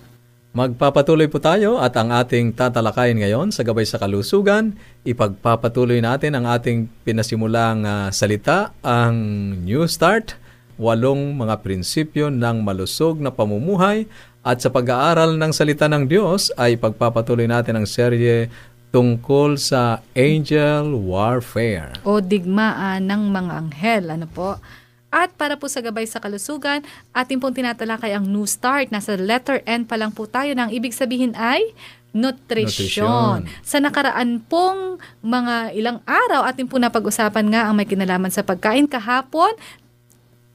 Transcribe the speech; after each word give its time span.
Magpapatuloy 0.50 1.31
po 1.31 1.38
tayo 1.41 1.78
at 1.81 1.94
ang 1.97 2.10
ating 2.10 2.53
tatalakayin 2.53 3.22
ngayon 3.22 3.49
sa 3.54 3.65
Gabay 3.65 3.87
sa 3.87 4.03
Kalusugan, 4.03 4.76
ipagpapatuloy 5.06 6.03
natin 6.03 6.37
ang 6.37 6.44
ating 6.44 6.91
pinasimulang 7.06 7.87
uh, 7.87 8.10
salita, 8.10 8.75
ang 8.82 9.15
New 9.62 9.87
Start, 9.87 10.37
walong 10.81 11.37
mga 11.37 11.61
prinsipyo 11.61 12.33
ng 12.33 12.65
malusog 12.65 13.21
na 13.21 13.29
pamumuhay 13.29 14.09
at 14.41 14.65
sa 14.65 14.73
pag-aaral 14.73 15.37
ng 15.37 15.53
salita 15.53 15.85
ng 15.85 16.09
Diyos 16.09 16.49
ay 16.57 16.81
pagpapatuloy 16.81 17.45
natin 17.45 17.77
ang 17.77 17.85
serye 17.85 18.49
tungkol 18.89 19.61
sa 19.61 20.01
angel 20.17 20.97
warfare. 20.97 22.01
O 22.03 22.25
digmaan 22.25 23.07
ng 23.07 23.23
mga 23.29 23.53
anghel. 23.53 24.05
Ano 24.09 24.27
po? 24.27 24.57
At 25.11 25.35
para 25.37 25.59
po 25.61 25.67
sa 25.67 25.83
gabay 25.85 26.07
sa 26.07 26.23
kalusugan, 26.23 26.87
ating 27.12 27.43
pong 27.43 27.61
tinatalakay 27.61 28.15
ang 28.15 28.25
New 28.25 28.47
Start. 28.47 28.89
Nasa 28.95 29.19
letter 29.19 29.61
N 29.69 29.85
pa 29.85 30.01
lang 30.01 30.15
po 30.15 30.25
tayo 30.31 30.55
na 30.57 30.67
ang 30.67 30.73
ibig 30.73 30.97
sabihin 30.97 31.37
ay 31.37 31.77
Nutrition. 32.11 33.47
Sa 33.62 33.79
nakaraan 33.79 34.43
pong 34.51 34.99
mga 35.23 35.71
ilang 35.79 36.03
araw, 36.03 36.43
ating 36.51 36.67
po 36.67 36.83
napag-usapan 36.83 37.47
nga 37.55 37.71
ang 37.71 37.79
may 37.79 37.87
kinalaman 37.87 38.35
sa 38.35 38.43
pagkain 38.43 38.91
kahapon 38.91 39.55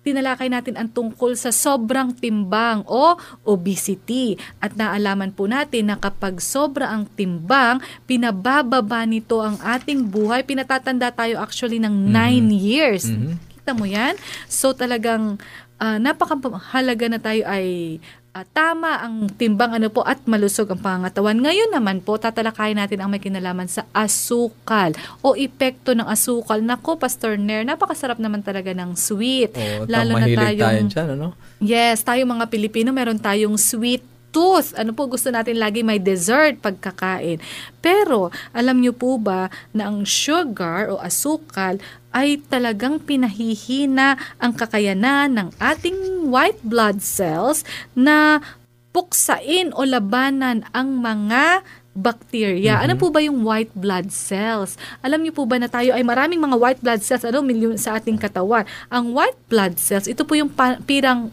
tinalakay 0.05 0.53
natin 0.53 0.77
ang 0.77 0.85
tungkol 0.93 1.33
sa 1.33 1.49
sobrang 1.49 2.13
timbang 2.13 2.85
o 2.85 3.17
obesity. 3.41 4.37
At 4.61 4.77
naalaman 4.77 5.33
po 5.33 5.49
natin 5.49 5.89
na 5.89 5.97
kapag 5.97 6.37
sobra 6.37 6.93
ang 6.93 7.09
timbang, 7.17 7.81
pinabababa 8.05 9.01
nito 9.09 9.41
ang 9.41 9.57
ating 9.57 10.05
buhay. 10.05 10.45
Pinatatanda 10.45 11.09
tayo 11.09 11.41
actually 11.41 11.81
ng 11.81 12.13
9 12.13 12.13
mm-hmm. 12.13 12.49
years. 12.53 13.09
Mm-hmm. 13.09 13.33
Kita 13.57 13.71
mo 13.73 13.89
yan? 13.89 14.13
So 14.45 14.77
talagang 14.77 15.41
uh, 15.81 15.97
napakahalaga 15.97 17.05
na 17.09 17.19
tayo 17.19 17.41
ay 17.49 17.97
uh, 18.35 18.45
tama 18.51 18.99
ang 18.99 19.31
timbang 19.31 19.79
ano 19.79 19.87
po 19.87 20.03
at 20.03 20.19
malusog 20.27 20.67
ang 20.75 20.83
pangatawan. 20.83 21.39
Ngayon 21.39 21.71
naman 21.71 22.03
po, 22.03 22.19
tatalakayin 22.19 22.75
natin 22.75 22.99
ang 22.99 23.09
may 23.09 23.23
kinalaman 23.23 23.71
sa 23.71 23.87
asukal 23.95 24.91
o 25.23 25.39
epekto 25.39 25.95
ng 25.95 26.05
asukal. 26.05 26.59
Nako, 26.59 26.99
Pastor 26.99 27.39
Nair, 27.39 27.63
napakasarap 27.63 28.19
naman 28.19 28.43
talaga 28.43 28.75
ng 28.75 28.99
sweet. 28.99 29.55
Oh, 29.55 29.87
Lalo 29.87 30.19
na 30.19 30.27
tayong, 30.27 30.91
tayo 30.91 30.91
dyan, 30.91 31.07
ano? 31.15 31.27
Yes, 31.63 32.03
tayo 32.03 32.27
mga 32.27 32.51
Pilipino, 32.51 32.91
meron 32.91 33.17
tayong 33.17 33.55
sweet 33.55 34.03
tooth. 34.35 34.75
Ano 34.75 34.91
po 34.91 35.07
gusto 35.07 35.31
natin 35.31 35.55
lagi 35.55 35.79
may 35.79 35.95
dessert 35.95 36.59
pagkakain. 36.59 37.39
Pero 37.79 38.35
alam 38.51 38.83
niyo 38.83 38.91
po 38.91 39.15
ba 39.15 39.47
na 39.71 39.87
ang 39.87 40.03
sugar 40.03 40.91
o 40.91 40.99
asukal 40.99 41.79
ay 42.11 42.43
talagang 42.51 42.99
pinahihina 42.99 44.19
ang 44.43 44.51
kakayanan 44.51 45.31
ng 45.31 45.49
ating 45.63 46.27
white 46.27 46.59
blood 46.67 46.99
cells 46.99 47.63
na 47.95 48.43
puksain 48.91 49.71
o 49.71 49.87
labanan 49.87 50.67
ang 50.75 50.99
mga 50.99 51.63
bacteria. 51.95 52.75
Mm-hmm. 52.75 52.85
Ano 52.91 52.93
po 52.99 53.07
ba 53.07 53.23
yung 53.23 53.39
white 53.47 53.71
blood 53.71 54.11
cells? 54.11 54.75
Alam 54.99 55.23
niyo 55.23 55.31
po 55.31 55.47
ba 55.47 55.55
na 55.55 55.71
tayo 55.71 55.95
ay 55.95 56.03
maraming 56.03 56.43
mga 56.43 56.59
white 56.59 56.81
blood 56.83 56.99
cells 56.99 57.23
ano 57.23 57.39
milyon 57.39 57.79
sa 57.79 57.95
ating 57.95 58.19
katawan. 58.19 58.67
Ang 58.91 59.15
white 59.15 59.39
blood 59.47 59.79
cells, 59.79 60.11
ito 60.11 60.27
po 60.27 60.35
yung 60.35 60.51
pa- 60.51 60.79
pirang 60.83 61.31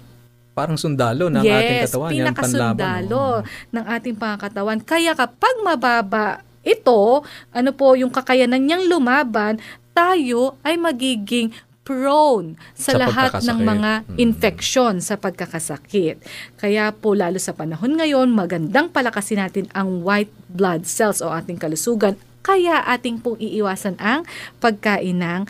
parang 0.52 0.76
sundalo 0.76 1.32
ng 1.32 1.44
yes, 1.44 1.56
ating 1.56 1.78
katawan. 1.88 2.10
Yes, 2.12 2.16
pinakasundalo 2.20 3.24
ng 3.72 3.84
ating 3.88 4.16
pangkatawan. 4.16 4.78
Kaya 4.84 5.12
kapag 5.16 5.54
mababa 5.64 6.44
ito, 6.62 7.26
ano 7.50 7.70
po, 7.74 7.98
yung 7.98 8.14
kakayanan 8.14 8.62
niyang 8.62 8.86
lumaban, 8.86 9.58
tayo 9.92 10.56
ay 10.62 10.78
magiging 10.78 11.50
prone 11.82 12.54
sa, 12.78 12.94
sa 12.94 12.98
lahat 13.02 13.30
ng 13.42 13.58
mga 13.58 13.90
mm. 14.06 14.16
infeksyon 14.22 15.02
sa 15.02 15.18
pagkakasakit. 15.18 16.22
Kaya 16.54 16.94
po 16.94 17.18
lalo 17.18 17.42
sa 17.42 17.52
panahon 17.58 17.98
ngayon, 17.98 18.30
magandang 18.30 18.94
palakasin 18.94 19.42
natin 19.42 19.66
ang 19.74 20.06
white 20.06 20.30
blood 20.46 20.86
cells 20.86 21.18
o 21.18 21.34
ating 21.34 21.58
kalusugan. 21.58 22.14
Kaya 22.42 22.82
ating 22.86 23.22
pong 23.22 23.38
iiwasan 23.38 23.98
ang 24.02 24.26
pagkain 24.58 25.18
ng 25.18 25.42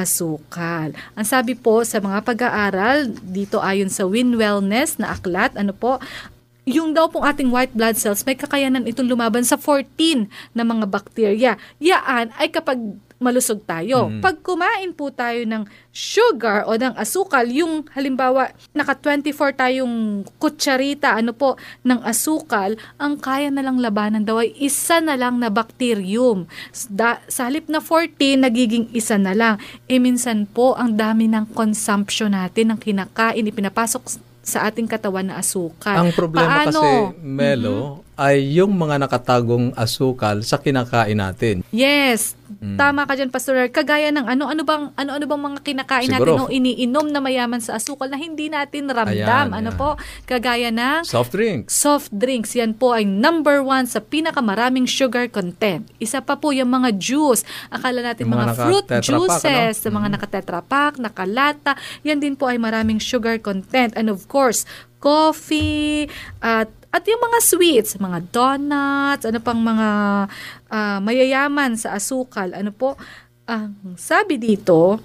asukal. 0.00 0.96
Ang 1.14 1.26
sabi 1.28 1.52
po 1.52 1.84
sa 1.84 2.00
mga 2.00 2.24
pag-aaral 2.24 3.12
dito 3.20 3.60
ayon 3.60 3.92
sa 3.92 4.08
Win 4.08 4.34
Wellness 4.34 4.96
na 4.96 5.12
aklat, 5.12 5.52
ano 5.54 5.76
po, 5.76 6.00
yung 6.68 6.94
daw 6.94 7.08
pong 7.10 7.26
ating 7.26 7.50
white 7.50 7.74
blood 7.74 7.96
cells 7.98 8.22
may 8.22 8.36
kakayanan 8.38 8.86
itong 8.86 9.08
lumaban 9.08 9.42
sa 9.42 9.58
14 9.58 10.28
na 10.54 10.62
mga 10.62 10.86
bakterya. 10.86 11.52
Yaan 11.82 12.30
ay 12.38 12.48
kapag 12.52 12.78
malusog 13.20 13.60
tayo. 13.68 14.08
Mm. 14.08 14.24
Pag 14.24 14.40
kumain 14.40 14.96
po 14.96 15.12
tayo 15.12 15.44
ng 15.44 15.68
sugar 15.92 16.64
o 16.64 16.72
ng 16.72 16.96
asukal, 16.96 17.44
yung 17.52 17.84
halimbawa 17.92 18.48
naka 18.72 18.96
24 18.96 19.60
tayong 19.60 20.24
kutsarita 20.40 21.12
ano 21.12 21.36
po 21.36 21.60
ng 21.84 22.00
asukal, 22.00 22.80
ang 22.96 23.20
kaya 23.20 23.52
na 23.52 23.60
lang 23.60 23.76
labanan 23.76 24.24
daw 24.24 24.40
ay 24.40 24.56
isa 24.56 25.04
na 25.04 25.20
lang 25.20 25.36
na 25.36 25.52
bacterium. 25.52 26.48
Da, 26.88 27.20
sa 27.28 27.52
halip 27.52 27.68
na 27.68 27.84
14 27.84 28.40
nagiging 28.40 28.88
isa 28.96 29.20
na 29.20 29.36
lang. 29.36 29.60
E 29.84 30.00
minsan 30.00 30.48
po 30.48 30.72
ang 30.72 30.96
dami 30.96 31.28
ng 31.28 31.52
consumption 31.52 32.32
natin 32.32 32.72
ng 32.72 32.80
kinakain 32.80 33.44
ipinapasok 33.44 34.16
sa 34.40 34.64
ating 34.64 34.88
katawan 34.88 35.28
na 35.28 35.36
asukal. 35.36 36.00
Ang 36.00 36.16
problema 36.16 36.64
Paano? 36.64 36.80
kasi, 37.12 37.20
Melo, 37.20 37.76
mm-hmm 37.76 38.09
ay 38.20 38.60
yung 38.60 38.76
mga 38.76 39.00
nakatagong 39.00 39.72
asukal 39.72 40.44
sa 40.44 40.60
kinakain 40.60 41.16
natin. 41.16 41.64
Yes, 41.72 42.36
Mm. 42.50 42.76
tama 42.76 43.06
ka 43.06 43.14
diyan 43.14 43.30
Pastor. 43.30 43.56
Kagaya 43.70 44.10
ng 44.10 44.26
ano-ano 44.26 44.66
bang 44.66 44.90
ano-ano 44.92 45.24
bang 45.24 45.42
mga 45.48 45.58
kinakain 45.62 46.10
Siguro. 46.10 46.34
natin 46.34 46.44
o 46.44 46.52
iniinom 46.52 47.06
na 47.08 47.22
mayaman 47.22 47.62
sa 47.62 47.78
asukal 47.78 48.10
na 48.10 48.18
hindi 48.18 48.50
natin 48.50 48.90
ramdam. 48.90 49.14
Ayan, 49.48 49.54
ano 49.54 49.70
ayan. 49.70 49.80
po? 49.80 49.94
Kagaya 50.26 50.68
ng 50.68 51.06
Soft 51.06 51.32
drinks. 51.32 51.70
soft 51.72 52.10
drinks. 52.10 52.52
Yan 52.52 52.74
po 52.74 52.92
ay 52.92 53.06
number 53.06 53.62
one 53.62 53.86
sa 53.86 54.02
pinakamaraming 54.02 54.84
sugar 54.84 55.30
content. 55.30 55.88
Isa 55.96 56.20
pa 56.20 56.34
po 56.34 56.50
yung 56.50 56.68
mga 56.68 56.98
juice. 56.98 57.46
Akala 57.70 58.02
natin 58.02 58.26
Yung 58.26 58.34
mga, 58.34 58.44
mga 58.44 58.54
fruit 58.58 58.86
pack, 58.90 59.02
juices, 59.06 59.76
ano? 59.86 59.96
mga 59.96 60.08
naka-tetra 60.18 60.60
pack, 60.60 60.98
nakalata. 60.98 61.72
Yan 62.02 62.18
din 62.18 62.34
po 62.34 62.50
ay 62.50 62.58
maraming 62.58 62.98
sugar 62.98 63.38
content. 63.38 63.94
And 63.94 64.10
of 64.10 64.26
course, 64.26 64.66
coffee, 65.00 66.10
at 66.38 66.68
at 66.90 67.06
yung 67.06 67.22
mga 67.22 67.38
sweets, 67.38 67.94
mga 68.02 68.18
donuts, 68.34 69.22
ano 69.22 69.38
pang 69.38 69.62
mga 69.62 69.88
ah, 70.70 70.98
mayayaman 70.98 71.78
sa 71.78 71.94
asukal, 71.94 72.50
ano 72.50 72.74
po, 72.74 72.98
ang 73.46 73.94
sabi 73.94 74.38
dito, 74.38 74.98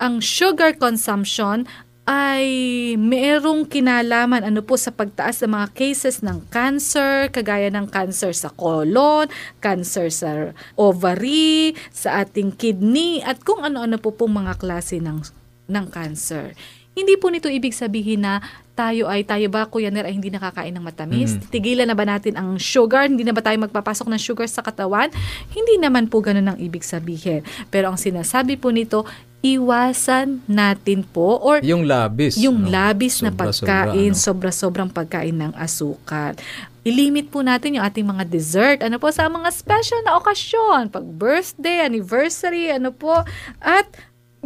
ang 0.00 0.24
sugar 0.24 0.76
consumption 0.80 1.68
ay 2.08 2.48
merong 2.96 3.68
kinalaman 3.68 4.40
ano 4.40 4.64
po 4.64 4.80
sa 4.80 4.88
pagtaas 4.88 5.44
ng 5.44 5.52
mga 5.52 5.68
cases 5.76 6.24
ng 6.24 6.48
cancer, 6.48 7.28
kagaya 7.28 7.68
ng 7.68 7.84
cancer 7.92 8.32
sa 8.32 8.48
colon, 8.48 9.28
cancer 9.60 10.08
sa 10.08 10.56
ovary, 10.80 11.76
sa 11.92 12.24
ating 12.24 12.56
kidney, 12.56 13.20
at 13.20 13.44
kung 13.44 13.60
ano-ano 13.60 14.00
po 14.00 14.16
pong 14.16 14.40
mga 14.40 14.56
klase 14.56 15.04
ng, 15.04 15.20
ng 15.68 15.86
cancer. 15.92 16.56
Hindi 16.96 17.20
po 17.20 17.28
nito 17.28 17.52
ibig 17.52 17.76
sabihin 17.76 18.24
na 18.24 18.40
tayo 18.78 19.10
ay, 19.10 19.26
tayo 19.26 19.50
ba, 19.50 19.66
Kuya 19.66 19.90
Ner, 19.90 20.06
ay 20.06 20.14
hindi 20.14 20.30
nakakain 20.30 20.70
ng 20.70 20.84
matamis? 20.86 21.34
Mhm. 21.34 21.50
Tigilan 21.50 21.90
na 21.90 21.98
ba 21.98 22.06
natin 22.06 22.38
ang 22.38 22.54
sugar? 22.56 23.10
Hindi 23.10 23.26
na 23.26 23.34
ba 23.34 23.42
tayo 23.42 23.58
magpapasok 23.58 24.06
ng 24.06 24.22
sugar 24.22 24.46
sa 24.46 24.62
katawan? 24.62 25.10
Hindi 25.50 25.82
naman 25.82 26.06
po 26.06 26.22
ganun 26.22 26.46
ang 26.46 26.58
ibig 26.62 26.86
sabihin. 26.86 27.42
Pero 27.68 27.90
ang 27.90 27.98
sinasabi 27.98 28.54
po 28.54 28.70
nito, 28.70 29.02
iwasan 29.38 30.42
natin 30.46 31.02
po 31.02 31.38
or 31.38 31.62
Yung 31.62 31.86
labis. 31.86 32.34
yung 32.38 32.66
no? 32.66 32.70
labis 32.70 33.22
na 33.22 33.30
Sobra-sobra, 33.30 33.86
pagkain, 33.86 34.10
ano? 34.10 34.18
sobra-sobrang 34.18 34.90
pagkain 34.90 35.36
ng 35.36 35.52
asukal. 35.54 36.34
I-limit 36.82 37.28
po 37.28 37.42
natin 37.42 37.78
yung 37.78 37.84
ating 37.84 38.02
mga 38.02 38.24
dessert. 38.26 38.78
Ano 38.80 38.96
po 38.96 39.10
sa 39.10 39.28
mga 39.28 39.50
special 39.52 40.00
na 40.02 40.16
okasyon, 40.16 40.88
pag 40.88 41.04
birthday, 41.04 41.84
anniversary, 41.84 42.72
ano 42.72 42.90
po. 42.90 43.22
At 43.60 43.86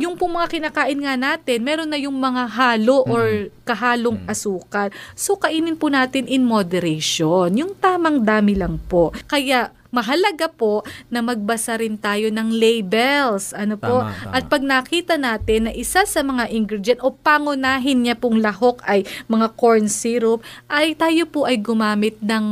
yung 0.03 0.19
po 0.19 0.27
mga 0.27 0.51
kinakain 0.51 0.99
nga 0.99 1.15
natin, 1.15 1.63
meron 1.63 1.87
na 1.87 1.99
yung 2.03 2.19
mga 2.19 2.51
halo 2.51 3.07
or 3.07 3.55
kahalong 3.63 4.19
asukal. 4.27 4.91
So, 5.15 5.39
kainin 5.39 5.79
po 5.79 5.87
natin 5.87 6.27
in 6.27 6.43
moderation. 6.43 7.55
Yung 7.55 7.79
tamang 7.79 8.27
dami 8.27 8.59
lang 8.59 8.83
po. 8.91 9.15
Kaya, 9.31 9.71
mahalaga 9.93 10.49
po 10.49 10.83
na 11.13 11.21
magbasa 11.21 11.77
rin 11.77 12.01
tayo 12.01 12.33
ng 12.33 12.49
labels. 12.49 13.53
Ano 13.53 13.77
po? 13.77 14.01
Tama, 14.03 14.17
tama. 14.25 14.33
At 14.33 14.45
pag 14.49 14.63
nakita 14.65 15.15
natin 15.21 15.69
na 15.69 15.73
isa 15.77 16.09
sa 16.09 16.21
mga 16.25 16.49
ingredient 16.49 17.01
o 17.05 17.13
pangunahin 17.13 18.09
niya 18.09 18.17
pong 18.17 18.41
lahok 18.41 18.81
ay 18.89 19.05
mga 19.29 19.53
corn 19.55 19.87
syrup, 19.87 20.41
ay 20.73 20.97
tayo 20.97 21.29
po 21.29 21.45
ay 21.45 21.61
gumamit 21.61 22.17
ng 22.25 22.45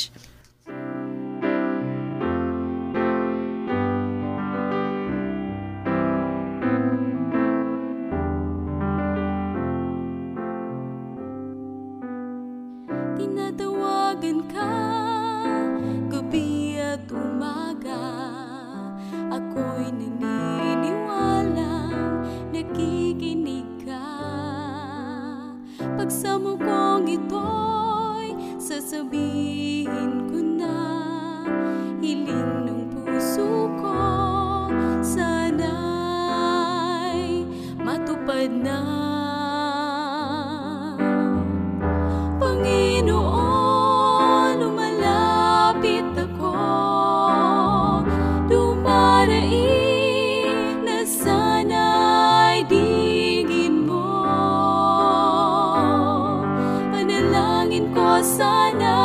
sana 58.19 58.95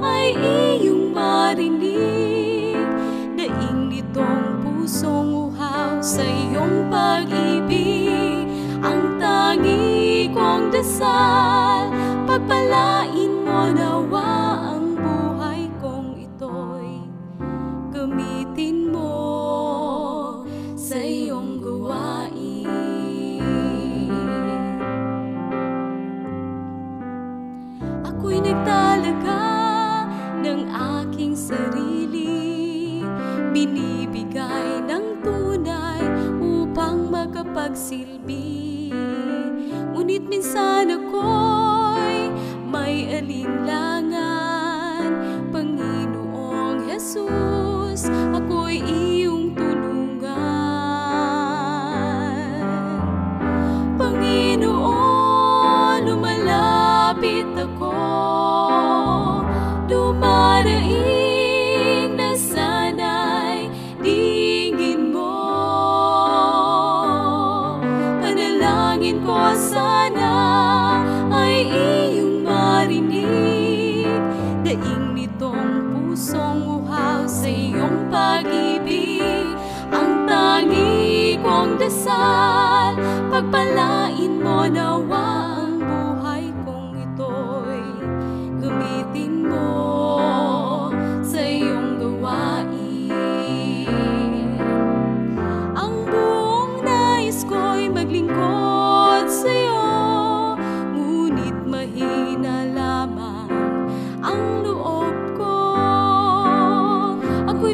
ay 0.00 0.32
iyong 0.36 1.12
marinig. 1.12 2.80
Daing 3.36 3.90
nitong 3.92 4.62
pusong 4.62 5.32
uhaw 5.50 5.98
sa 5.98 6.22
iyong 6.22 6.86
pag-ibig 6.92 8.46
Ang 8.84 9.18
tangi 9.18 10.30
kong 10.30 10.70
dasal 10.70 11.90
Pagpalain 12.28 13.11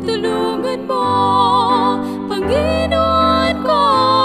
tulungan 0.09 0.81
mo, 0.89 1.09
Panginoon 2.33 3.55
ko 3.61 3.83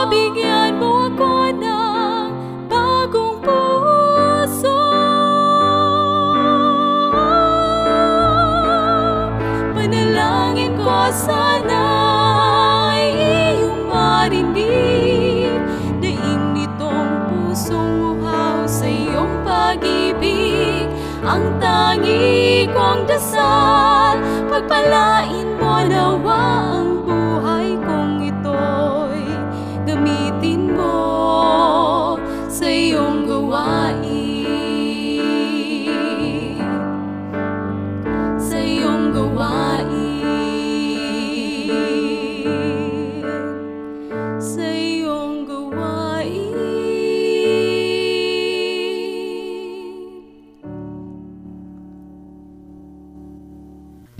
Bigyan 0.07 0.79
mo 0.79 1.11
ako 1.11 1.51
ng 1.59 2.27
bagong 2.71 3.37
puso. 3.43 4.79
Panalangin 9.75 10.71
ko 10.79 11.11
sana 11.11 11.83
ay 12.95 13.11
iyong 13.59 13.83
marinig. 13.91 15.59
Daing 15.99 16.55
nitong 16.55 17.11
pusong 17.27 18.15
uhaw 18.15 18.63
sa 18.63 18.87
iyong 18.87 19.43
Ang 21.23 21.55
tangi 21.55 22.67
kong 22.75 23.07
dasal 23.07 24.19
Pagpalain 24.51 25.22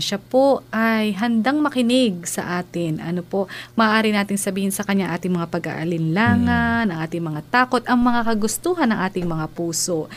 Siya 0.04 0.20
po 0.20 0.60
ay 0.68 1.16
handang 1.16 1.64
makinig 1.64 2.28
sa 2.28 2.60
atin. 2.60 3.00
Ano 3.00 3.24
po, 3.24 3.48
maaari 3.72 4.12
nating 4.12 4.36
sabihin 4.36 4.68
sa 4.68 4.84
kanya 4.84 5.16
ating 5.16 5.32
mga 5.32 5.48
pag-aalinlangan, 5.48 6.92
ang 6.92 6.98
ating 7.00 7.24
mga 7.24 7.40
takot, 7.48 7.80
ang 7.88 8.04
mga 8.04 8.28
kagustuhan 8.28 8.92
ng 8.92 9.00
ating 9.00 9.24
mga 9.24 9.48
puso. 9.56 10.12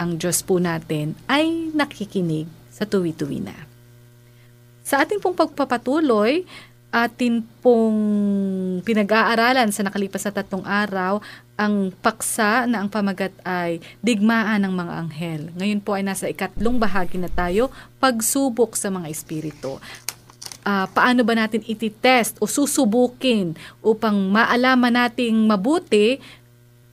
Ang 0.00 0.16
Diyos 0.16 0.40
po 0.40 0.56
natin 0.56 1.12
ay 1.28 1.68
nakikinig 1.76 2.48
sa 2.72 2.88
tuwi-tuwi 2.88 3.44
na. 3.44 3.68
Sa 4.80 5.04
ating 5.04 5.20
pong 5.20 5.36
pagpapatuloy, 5.36 6.48
atin 6.88 7.44
pong 7.60 8.00
pinag-aaralan 8.80 9.68
sa 9.76 9.84
nakalipas 9.84 10.24
na 10.24 10.32
tatlong 10.32 10.64
araw 10.64 11.20
ang 11.56 11.92
paksa 12.00 12.64
na 12.64 12.80
ang 12.82 12.88
pamagat 12.88 13.32
ay 13.44 13.78
digmaan 14.00 14.64
ng 14.64 14.72
mga 14.72 14.92
anghel. 15.04 15.42
Ngayon 15.54 15.80
po 15.84 15.94
ay 15.94 16.02
nasa 16.02 16.26
ikatlong 16.26 16.80
bahagi 16.80 17.20
na 17.20 17.28
tayo, 17.28 17.68
pagsubok 18.00 18.74
sa 18.74 18.88
mga 18.88 19.12
espiritu. 19.12 19.76
Ah, 20.62 20.86
paano 20.86 21.26
ba 21.26 21.34
natin 21.34 21.62
ititest 21.66 22.38
o 22.38 22.46
susubukin 22.46 23.58
upang 23.82 24.14
maalaman 24.30 24.94
nating 24.94 25.34
mabuti 25.34 26.22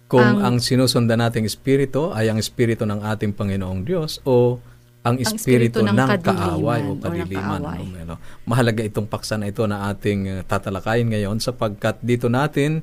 Kung 0.09 0.25
Ang- 0.25 0.41
ang, 0.41 0.55
sinusundan 0.57 1.21
nating 1.21 1.45
espiritu 1.45 2.09
ay 2.09 2.33
ang 2.33 2.41
espiritu 2.41 2.81
ng 2.81 3.05
ating 3.13 3.29
Panginoong 3.29 3.85
Diyos 3.85 4.17
o 4.25 4.57
ang 5.05 5.21
espiritu 5.21 5.79
espiritu 5.79 5.85
ng 5.85 5.93
ng, 5.93 6.09
kaaway 6.25 6.81
o 6.81 6.97
o 6.97 6.99
kadiliman. 6.99 7.61
kaaway. 7.61 7.77
ano, 7.85 7.93
Melo. 7.93 8.15
Mahalaga 8.41 8.81
itong 8.81 9.05
paksa 9.05 9.37
na 9.37 9.53
ito 9.53 9.69
na 9.69 9.85
ating 9.93 10.21
uh, 10.25 10.41
tatalakayin 10.49 11.13
ngayon 11.13 11.37
sapagkat 11.37 12.01
dito 12.01 12.25
natin 12.25 12.81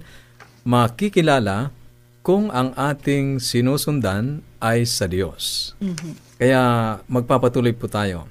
makikilala 0.67 1.71
kung 2.27 2.51
ang 2.51 2.75
ating 2.75 3.39
sinusundan 3.39 4.43
ay 4.59 4.83
sa 4.83 5.07
Diyos. 5.07 5.73
Kaya 6.43 6.63
magpapatuloy 7.07 7.71
po 7.71 7.87
tayo. 7.87 8.27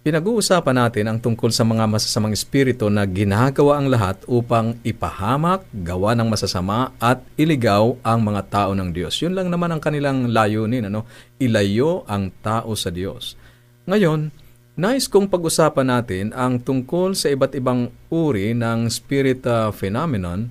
Pinag-uusapan 0.00 0.76
natin 0.76 1.04
ang 1.08 1.18
tungkol 1.20 1.52
sa 1.52 1.64
mga 1.64 1.84
masasamang 1.84 2.32
espiritu 2.32 2.88
na 2.88 3.04
ginagawa 3.04 3.80
ang 3.80 3.88
lahat 3.88 4.16
upang 4.24 4.76
ipahamak, 4.80 5.64
gawa 5.72 6.16
ng 6.16 6.28
masasama 6.28 6.92
at 6.96 7.20
iligaw 7.36 7.96
ang 8.00 8.24
mga 8.24 8.48
tao 8.48 8.72
ng 8.72 8.96
Diyos. 8.96 9.16
Yun 9.20 9.36
lang 9.36 9.52
naman 9.52 9.72
ang 9.72 9.80
kanilang 9.80 10.32
layunin, 10.32 10.88
ano? 10.88 11.04
Ilayo 11.36 12.08
ang 12.08 12.32
tao 12.40 12.72
sa 12.76 12.88
Diyos. 12.88 13.36
Ngayon, 13.84 14.32
nais 14.80 15.04
kong 15.04 15.28
pag-usapan 15.28 15.92
natin 15.92 16.32
ang 16.32 16.60
tungkol 16.60 17.12
sa 17.12 17.28
iba't 17.28 17.52
ibang 17.60 17.92
uri 18.08 18.56
ng 18.56 18.88
spirit 18.88 19.44
uh, 19.44 19.68
phenomenon 19.68 20.48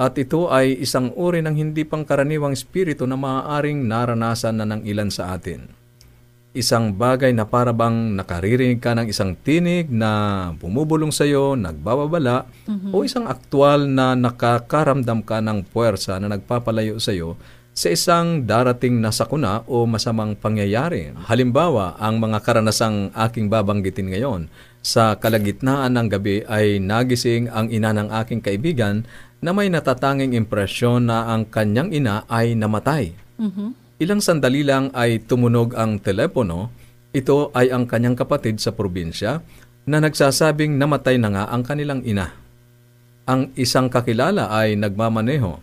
at 0.00 0.16
ito 0.16 0.48
ay 0.48 0.80
isang 0.80 1.12
uri 1.12 1.44
ng 1.44 1.52
hindi 1.52 1.84
pangkaraniwang 1.84 2.56
espiritu 2.56 3.04
na 3.04 3.20
maaaring 3.20 3.84
naranasan 3.84 4.56
na 4.56 4.64
ng 4.64 4.88
ilan 4.88 5.12
sa 5.12 5.36
atin 5.36 5.76
isang 6.50 6.90
bagay 6.98 7.30
na 7.30 7.46
para 7.46 7.70
bang 7.70 8.18
nakaririnig 8.18 8.82
ka 8.82 8.90
ng 8.98 9.06
isang 9.06 9.38
tinig 9.38 9.86
na 9.86 10.50
bumubulong 10.58 11.14
sa 11.14 11.22
iyo, 11.22 11.54
nagbababala, 11.54 12.50
o 12.90 13.06
isang 13.06 13.30
aktwal 13.30 13.86
na 13.86 14.18
nakakaramdam 14.18 15.22
ka 15.22 15.38
ng 15.38 15.62
puwersa 15.70 16.18
na 16.18 16.26
nagpapalayo 16.26 16.98
sa 16.98 17.14
iyo 17.14 17.38
sa 17.70 17.86
isang 17.86 18.44
darating 18.44 18.98
na 18.98 19.14
sakuna 19.14 19.62
o 19.70 19.86
masamang 19.86 20.34
pangyayari. 20.34 21.14
Halimbawa, 21.30 21.94
ang 22.02 22.18
mga 22.18 22.42
karanasang 22.42 23.14
aking 23.14 23.46
babanggitin 23.46 24.10
ngayon. 24.10 24.50
Sa 24.80 25.12
kalagitnaan 25.20 25.92
ng 25.92 26.08
gabi 26.08 26.40
ay 26.48 26.80
nagising 26.80 27.52
ang 27.52 27.68
ina 27.68 27.92
ng 27.92 28.08
aking 28.24 28.40
kaibigan 28.40 29.04
na 29.44 29.52
may 29.52 29.68
natatanging 29.68 30.32
impresyon 30.32 31.08
na 31.08 31.28
ang 31.28 31.48
kanyang 31.48 31.92
ina 31.92 32.24
ay 32.28 32.56
namatay. 32.56 33.12
Ilang 34.00 34.24
sandali 34.24 34.64
lang 34.64 34.88
ay 34.96 35.20
tumunog 35.20 35.76
ang 35.76 36.00
telepono. 36.00 36.72
Ito 37.12 37.52
ay 37.52 37.68
ang 37.68 37.84
kanyang 37.84 38.16
kapatid 38.16 38.56
sa 38.56 38.72
probinsya 38.72 39.44
na 39.84 40.00
nagsasabing 40.00 40.80
namatay 40.80 41.20
na 41.20 41.28
nga 41.28 41.44
ang 41.52 41.60
kanilang 41.60 42.00
ina. 42.08 42.32
Ang 43.28 43.52
isang 43.60 43.92
kakilala 43.92 44.48
ay 44.48 44.80
nagmamaneho 44.80 45.60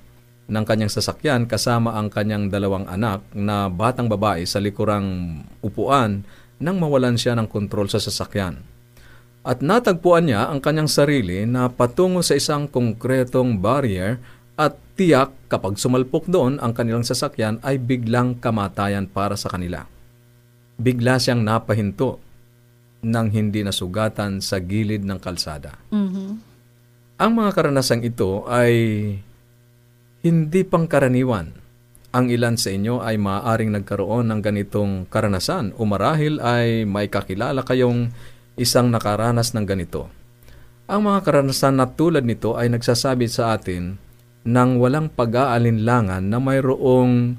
ng 0.47 0.63
kanyang 0.63 0.93
sasakyan 0.93 1.49
kasama 1.49 1.97
ang 1.97 2.13
kanyang 2.13 2.53
dalawang 2.53 2.85
anak 2.85 3.25
na 3.33 3.67
batang 3.67 4.07
babae 4.07 4.45
sa 4.45 4.61
likurang 4.61 5.41
upuan 5.65 6.21
nang 6.61 6.77
mawalan 6.77 7.17
siya 7.17 7.33
ng 7.33 7.49
kontrol 7.49 7.89
sa 7.89 7.97
sasakyan. 7.97 8.76
At 9.47 9.63
natagpuan 9.63 10.27
niya 10.27 10.51
ang 10.51 10.59
kanyang 10.59 10.91
sarili 10.91 11.47
na 11.47 11.71
patungo 11.71 12.19
sa 12.19 12.35
isang 12.35 12.67
konkretong 12.67 13.63
barrier 13.63 14.19
at 14.59 14.75
tiyak 14.99 15.31
kapag 15.47 15.79
sumalpok 15.79 16.27
doon 16.27 16.59
ang 16.59 16.75
kanilang 16.75 17.07
sasakyan 17.07 17.63
ay 17.63 17.79
biglang 17.79 18.35
kamatayan 18.43 19.07
para 19.07 19.39
sa 19.39 19.47
kanila. 19.47 19.87
Bigla 20.75 21.15
siyang 21.15 21.47
napahinto 21.47 22.19
nang 23.07 23.31
hindi 23.31 23.63
nasugatan 23.63 24.43
sa 24.43 24.59
gilid 24.59 25.07
ng 25.07 25.19
kalsada. 25.23 25.79
Ang 27.17 27.31
mga 27.31 27.51
karanasang 27.55 28.03
ito 28.03 28.43
ay 28.51 28.73
hindi 30.27 30.61
pangkaraniwan. 30.67 31.55
Ang 32.11 32.25
ilan 32.33 32.59
sa 32.59 32.75
inyo 32.75 32.99
ay 32.99 33.15
maaaring 33.15 33.71
nagkaroon 33.79 34.27
ng 34.27 34.41
ganitong 34.43 35.07
karanasan 35.07 35.71
o 35.79 35.87
marahil 35.87 36.43
ay 36.43 36.83
may 36.83 37.07
kakilala 37.07 37.63
kayong 37.63 38.11
isang 38.57 38.89
nakaranas 38.89 39.53
ng 39.53 39.63
ganito. 39.63 40.09
Ang 40.89 41.07
mga 41.07 41.19
karanasan 41.23 41.77
na 41.77 41.85
tulad 41.87 42.25
nito 42.25 42.57
ay 42.57 42.73
nagsasabi 42.73 43.29
sa 43.29 43.55
atin 43.55 43.95
ng 44.47 44.69
walang 44.79 45.11
pag-aalinlangan 45.11 46.23
na 46.25 46.39
mayroong 46.39 47.37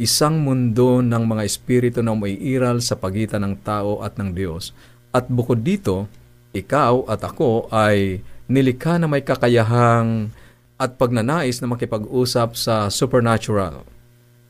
isang 0.00 0.42
mundo 0.42 0.98
ng 1.00 1.22
mga 1.22 1.42
espiritu 1.46 1.98
na 2.02 2.12
umiiral 2.16 2.82
sa 2.82 2.98
pagitan 2.98 3.46
ng 3.46 3.54
tao 3.62 4.02
at 4.04 4.18
ng 4.18 4.34
Diyos. 4.34 4.74
At 5.14 5.30
bukod 5.30 5.62
dito, 5.62 6.10
ikaw 6.50 7.06
at 7.06 7.22
ako 7.22 7.70
ay 7.70 8.18
nilikha 8.50 8.98
na 8.98 9.06
may 9.06 9.22
kakayahang 9.22 10.34
at 10.80 10.96
pagnanais 10.98 11.62
na 11.62 11.70
makipag-usap 11.70 12.58
sa 12.58 12.90
supernatural. 12.90 13.86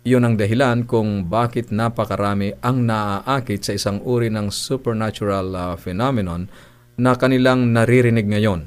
Iyon 0.01 0.25
ang 0.25 0.37
dahilan 0.41 0.89
kung 0.89 1.29
bakit 1.29 1.69
napakarami 1.69 2.57
ang 2.65 2.89
naaakit 2.89 3.61
sa 3.61 3.77
isang 3.77 4.01
uri 4.01 4.33
ng 4.33 4.49
supernatural 4.49 5.47
uh, 5.53 5.75
phenomenon 5.77 6.49
na 6.97 7.13
kanilang 7.21 7.69
naririnig 7.77 8.25
ngayon. 8.25 8.65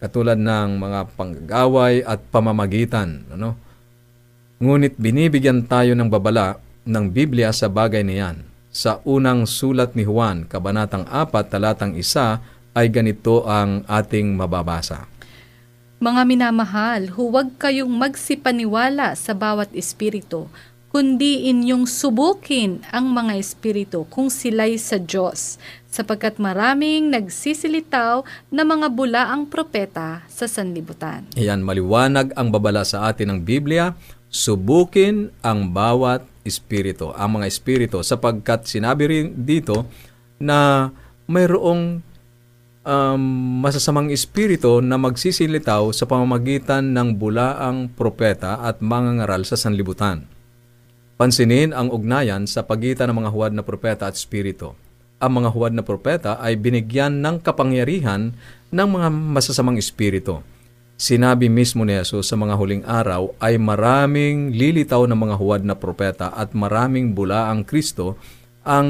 Katulad 0.00 0.40
ng 0.40 0.80
mga 0.80 1.00
panggagaway 1.20 2.00
at 2.00 2.24
pamamagitan. 2.32 3.28
Ano? 3.28 3.60
Ngunit 4.56 4.96
binibigyan 4.96 5.68
tayo 5.68 5.92
ng 5.92 6.08
babala 6.08 6.56
ng 6.88 7.12
Biblia 7.12 7.52
sa 7.52 7.68
bagay 7.68 8.00
na 8.00 8.14
yan. 8.16 8.36
Sa 8.72 9.04
unang 9.04 9.44
sulat 9.44 9.92
ni 9.92 10.08
Juan, 10.08 10.48
Kabanatang 10.48 11.04
4, 11.12 11.52
Talatang 11.52 11.92
1, 11.92 12.72
ay 12.72 12.88
ganito 12.88 13.44
ang 13.44 13.84
ating 13.84 14.32
mababasa. 14.32 15.11
Mga 16.02 16.26
minamahal, 16.26 17.14
huwag 17.14 17.62
kayong 17.62 17.94
magsipaniwala 17.94 19.14
sa 19.14 19.38
bawat 19.38 19.70
espiritu, 19.70 20.50
kundi 20.90 21.46
inyong 21.46 21.86
subukin 21.86 22.82
ang 22.90 23.14
mga 23.14 23.38
espiritu 23.38 24.02
kung 24.10 24.26
sila'y 24.26 24.82
sa 24.82 24.98
Diyos, 24.98 25.62
sapagkat 25.86 26.42
maraming 26.42 27.06
nagsisilitaw 27.06 28.26
na 28.50 28.66
mga 28.66 28.90
bulaang 28.90 29.46
propeta 29.46 30.26
sa 30.26 30.50
sanlibutan. 30.50 31.22
Iyan, 31.38 31.62
maliwanag 31.62 32.34
ang 32.34 32.50
babala 32.50 32.82
sa 32.82 33.06
atin 33.06 33.38
ng 33.38 33.40
Biblia, 33.46 33.94
subukin 34.26 35.30
ang 35.38 35.70
bawat 35.70 36.26
espiritu, 36.42 37.14
ang 37.14 37.38
mga 37.38 37.46
espiritu, 37.46 38.02
sapagkat 38.02 38.66
sinabi 38.66 39.06
rin 39.06 39.26
dito 39.46 39.86
na 40.42 40.90
mayroong 41.30 42.02
um, 42.82 43.22
masasamang 43.62 44.10
espiritu 44.10 44.82
na 44.82 44.98
magsisilitaw 44.98 45.90
sa 45.94 46.04
pamamagitan 46.06 46.94
ng 46.94 47.18
bulaang 47.18 47.90
propeta 47.90 48.58
at 48.62 48.82
mga 48.82 49.22
ngaral 49.22 49.42
sa 49.46 49.58
sanlibutan. 49.58 50.26
Pansinin 51.18 51.70
ang 51.70 51.92
ugnayan 51.94 52.50
sa 52.50 52.66
pagitan 52.66 53.10
ng 53.10 53.22
mga 53.22 53.30
huwad 53.30 53.52
na 53.54 53.62
propeta 53.62 54.10
at 54.10 54.18
espiritu. 54.18 54.74
Ang 55.22 55.42
mga 55.42 55.54
huwad 55.54 55.70
na 55.70 55.86
propeta 55.86 56.34
ay 56.42 56.58
binigyan 56.58 57.22
ng 57.22 57.38
kapangyarihan 57.38 58.34
ng 58.74 58.88
mga 58.90 59.08
masasamang 59.10 59.78
espiritu. 59.78 60.42
Sinabi 60.98 61.46
mismo 61.46 61.86
ni 61.86 61.94
Jesus 61.94 62.26
sa 62.30 62.34
mga 62.38 62.58
huling 62.58 62.82
araw 62.86 63.30
ay 63.38 63.58
maraming 63.58 64.50
lilitaw 64.54 65.06
ng 65.06 65.18
mga 65.18 65.34
huwad 65.38 65.62
na 65.62 65.78
propeta 65.78 66.34
at 66.34 66.54
maraming 66.58 67.14
bulaang 67.14 67.62
Kristo 67.62 68.18
ang 68.62 68.86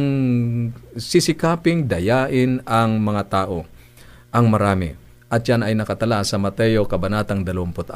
sisikaping 0.96 1.88
dayain 1.88 2.60
ang 2.68 3.00
mga 3.00 3.22
tao 3.28 3.64
ang 4.32 4.48
marami. 4.48 4.96
At 5.32 5.44
yan 5.48 5.64
ay 5.64 5.76
nakatala 5.76 6.24
sa 6.24 6.36
Mateo 6.36 6.84
Kabanatang 6.88 7.44
24, 7.44 7.88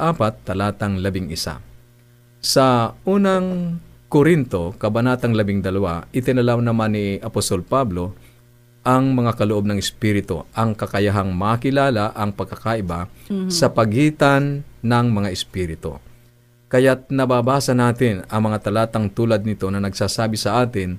talatang 0.45 0.97
11. 1.01 1.61
Sa 2.41 2.93
unang 3.05 3.77
Korinto, 4.09 4.73
Kabanatang 4.77 5.35
12, 5.35 6.13
itinalaw 6.13 6.57
naman 6.63 6.95
ni 6.95 7.19
Apostol 7.21 7.61
Pablo 7.61 8.15
ang 8.87 9.11
mga 9.11 9.35
kaloob 9.35 9.67
ng 9.67 9.75
Espiritu, 9.75 10.47
ang 10.55 10.71
kakayahang 10.71 11.35
makilala 11.35 12.15
ang 12.15 12.31
pagkakaiba 12.31 13.11
mm-hmm. 13.27 13.51
sa 13.51 13.67
pagitan 13.67 14.63
ng 14.79 15.05
mga 15.11 15.29
Espiritu. 15.29 15.99
Kaya't 16.71 17.11
nababasa 17.11 17.75
natin 17.75 18.23
ang 18.31 18.47
mga 18.47 18.63
talatang 18.63 19.11
tulad 19.11 19.43
nito 19.43 19.67
na 19.67 19.83
nagsasabi 19.83 20.39
sa 20.39 20.63
atin 20.63 20.95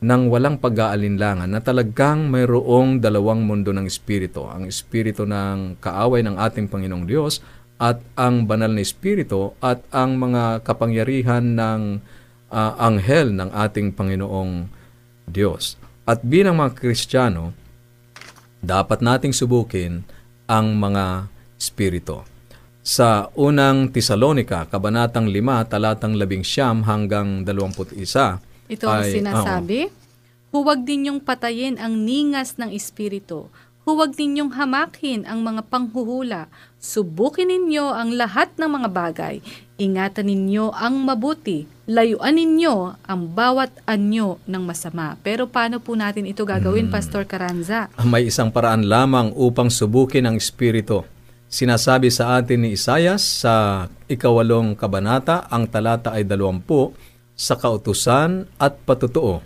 ng 0.00 0.32
walang 0.32 0.56
pag-aalinlangan 0.56 1.52
na 1.52 1.60
talagang 1.60 2.32
mayroong 2.32 3.04
dalawang 3.04 3.44
mundo 3.44 3.68
ng 3.68 3.84
Espiritu. 3.84 4.48
Ang 4.48 4.64
Espiritu 4.64 5.28
ng 5.28 5.76
kaaway 5.76 6.24
ng 6.24 6.40
ating 6.40 6.72
Panginoong 6.72 7.04
Diyos 7.04 7.44
at 7.76 8.00
ang 8.16 8.48
banal 8.48 8.72
na 8.72 8.80
Espiritu 8.80 9.52
at 9.60 9.84
ang 9.92 10.16
mga 10.16 10.64
kapangyarihan 10.64 11.52
ng 11.52 11.80
uh, 12.48 12.72
anghel 12.80 13.28
ng 13.36 13.52
ating 13.52 13.92
Panginoong 13.92 14.72
Diyos. 15.28 15.76
At 16.08 16.24
bilang 16.24 16.56
mga 16.56 16.80
Kristiyano, 16.80 17.52
dapat 18.64 19.04
nating 19.04 19.36
subukin 19.36 20.04
ang 20.48 20.80
mga 20.80 21.28
spirito. 21.60 22.24
Sa 22.80 23.28
unang 23.36 23.92
Tesalonika, 23.92 24.64
Kabanatang 24.64 25.28
5, 25.28 25.68
talatang 25.68 26.16
11 26.16 26.88
hanggang 26.88 27.44
21. 27.44 28.49
Ito 28.70 28.86
ang 28.86 29.02
ay, 29.02 29.10
sinasabi, 29.10 29.80
uh, 29.90 30.00
Huwag 30.50 30.82
ninyong 30.82 31.22
patayin 31.22 31.78
ang 31.78 31.94
ningas 32.02 32.58
ng 32.58 32.74
espiritu. 32.74 33.46
Huwag 33.86 34.18
ninyong 34.18 34.50
hamakin 34.58 35.22
ang 35.22 35.46
mga 35.46 35.62
panghuhula. 35.70 36.50
Subukin 36.82 37.54
ninyo 37.54 37.94
ang 37.94 38.18
lahat 38.18 38.50
ng 38.58 38.66
mga 38.66 38.88
bagay. 38.90 39.34
Ingatan 39.78 40.26
ninyo 40.26 40.74
ang 40.74 41.06
mabuti. 41.06 41.70
Layuan 41.86 42.34
ninyo 42.34 42.98
ang 42.98 43.22
bawat 43.30 43.70
anyo 43.86 44.42
ng 44.50 44.62
masama. 44.66 45.14
Pero 45.22 45.46
paano 45.46 45.78
po 45.78 45.94
natin 45.94 46.26
ito 46.26 46.42
gagawin, 46.42 46.90
hmm. 46.90 46.94
Pastor 46.98 47.22
Caranza? 47.30 47.86
May 48.02 48.26
isang 48.26 48.50
paraan 48.50 48.90
lamang 48.90 49.30
upang 49.38 49.70
subukin 49.70 50.26
ang 50.26 50.34
Espiritu. 50.34 51.06
Sinasabi 51.50 52.10
sa 52.10 52.42
atin 52.42 52.66
ni 52.66 52.74
Isayas 52.74 53.22
sa 53.22 53.86
ikawalong 54.10 54.74
kabanata, 54.74 55.46
ang 55.46 55.66
talata 55.70 56.14
ay 56.14 56.26
dalawampu, 56.26 56.94
sa 57.40 57.56
kautusan 57.56 58.44
at 58.60 58.76
patutuo. 58.84 59.40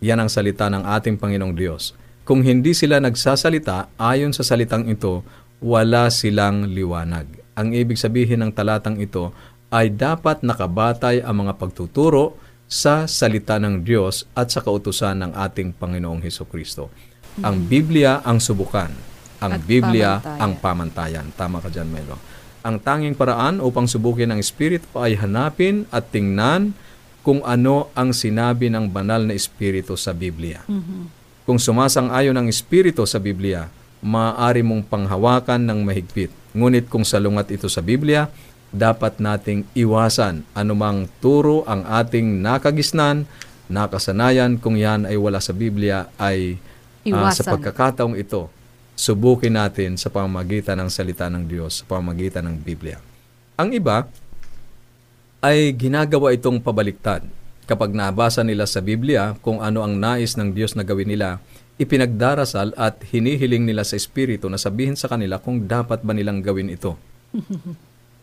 Yan 0.00 0.24
ang 0.24 0.32
salita 0.32 0.72
ng 0.72 0.88
ating 0.88 1.20
Panginoong 1.20 1.52
Diyos. 1.52 1.92
Kung 2.24 2.40
hindi 2.40 2.72
sila 2.72 2.96
nagsasalita 2.96 3.92
ayon 4.00 4.32
sa 4.32 4.40
salitang 4.40 4.88
ito, 4.88 5.20
wala 5.60 6.08
silang 6.08 6.72
liwanag. 6.72 7.28
Ang 7.52 7.76
ibig 7.76 8.00
sabihin 8.00 8.40
ng 8.40 8.56
talatang 8.56 8.96
ito 8.96 9.36
ay 9.68 9.92
dapat 9.92 10.40
nakabatay 10.40 11.20
ang 11.20 11.44
mga 11.44 11.60
pagtuturo 11.60 12.40
sa 12.64 13.04
salita 13.04 13.60
ng 13.60 13.84
Diyos 13.84 14.24
at 14.32 14.48
sa 14.48 14.64
kautusan 14.64 15.20
ng 15.20 15.32
ating 15.36 15.76
Panginoong 15.76 16.24
Heso 16.24 16.48
Kristo. 16.48 16.88
Mm-hmm. 16.88 17.44
Ang 17.44 17.56
Biblia 17.68 18.12
ang 18.24 18.40
subukan. 18.40 18.88
Ang 19.44 19.52
at 19.60 19.62
Biblia 19.68 20.10
pamantayan. 20.24 20.40
ang 20.40 20.52
pamantayan. 20.56 21.26
Tama 21.36 21.60
ka 21.60 21.68
dyan, 21.68 21.88
Melo. 21.92 22.16
Ang 22.64 22.80
tanging 22.80 23.16
paraan 23.16 23.60
upang 23.60 23.84
subukin 23.84 24.32
ang 24.32 24.40
Espiritu 24.40 24.88
ay 24.96 25.16
hanapin 25.20 25.84
at 25.92 26.08
tingnan 26.08 26.72
kung 27.20 27.44
ano 27.44 27.92
ang 27.92 28.16
sinabi 28.16 28.72
ng 28.72 28.88
banal 28.88 29.28
na 29.28 29.36
Espiritu 29.36 29.96
sa 29.96 30.16
Biblia. 30.16 30.64
Mm-hmm. 30.64 31.02
Kung 31.44 31.58
sumasang-ayon 31.60 32.36
ang 32.36 32.48
Espiritu 32.48 33.04
sa 33.04 33.20
Biblia, 33.20 33.68
maaari 34.00 34.64
mong 34.64 34.88
panghawakan 34.88 35.60
ng 35.60 35.80
mahigpit. 35.84 36.32
Ngunit 36.56 36.88
kung 36.88 37.04
salungat 37.04 37.52
ito 37.52 37.68
sa 37.68 37.84
Biblia, 37.84 38.32
dapat 38.70 39.18
nating 39.18 39.66
iwasan 39.74 40.46
anumang 40.54 41.10
turo 41.18 41.66
ang 41.66 41.84
ating 41.84 42.40
nakagisnan, 42.40 43.26
nakasanayan 43.66 44.58
kung 44.62 44.78
yan 44.78 45.06
ay 45.06 45.18
wala 45.18 45.42
sa 45.42 45.50
Biblia 45.50 46.06
ay 46.18 46.58
uh, 47.06 47.30
sa 47.34 47.44
pagkakataong 47.46 48.14
ito, 48.18 48.50
subukin 48.94 49.58
natin 49.58 49.98
sa 49.98 50.08
pamamagitan 50.10 50.78
ng 50.80 50.90
salita 50.90 51.26
ng 51.26 51.44
Diyos, 51.46 51.82
sa 51.82 51.84
pamamagitan 51.86 52.46
ng 52.46 52.56
Biblia. 52.62 52.98
Ang 53.60 53.76
iba 53.76 54.08
ay 55.40 55.72
ginagawa 55.72 56.36
itong 56.36 56.60
pabaliktad. 56.60 57.24
Kapag 57.64 57.96
nabasa 57.96 58.44
nila 58.44 58.68
sa 58.68 58.84
Biblia 58.84 59.38
kung 59.40 59.64
ano 59.64 59.80
ang 59.80 59.96
nais 59.96 60.36
ng 60.36 60.52
Diyos 60.52 60.76
na 60.76 60.84
gawin 60.84 61.08
nila, 61.08 61.40
ipinagdarasal 61.80 62.76
at 62.76 63.00
hinihiling 63.08 63.64
nila 63.64 63.88
sa 63.88 63.96
Espiritu 63.96 64.52
na 64.52 64.60
sabihin 64.60 65.00
sa 65.00 65.08
kanila 65.08 65.40
kung 65.40 65.64
dapat 65.64 66.04
ba 66.04 66.12
nilang 66.12 66.44
gawin 66.44 66.68
ito. 66.68 67.00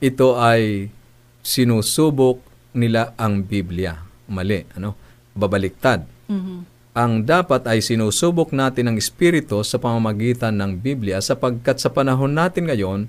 ito 0.10 0.38
ay 0.38 0.93
sinusubok 1.41 2.38
nila 2.77 3.17
ang 3.17 3.41
Biblia. 3.41 3.97
Mali, 4.30 4.62
ano? 4.77 4.93
Babaliktad. 5.34 6.06
Mm-hmm. 6.30 6.60
Ang 6.97 7.13
dapat 7.25 7.65
ay 7.65 7.82
sinusubok 7.82 8.53
natin 8.53 8.93
ang 8.93 8.97
Espiritu 8.97 9.62
sa 9.65 9.82
pamamagitan 9.82 10.53
ng 10.53 10.77
Biblia 10.77 11.21
sapagkat 11.21 11.82
sa 11.82 11.89
panahon 11.89 12.34
natin 12.34 12.69
ngayon 12.69 12.99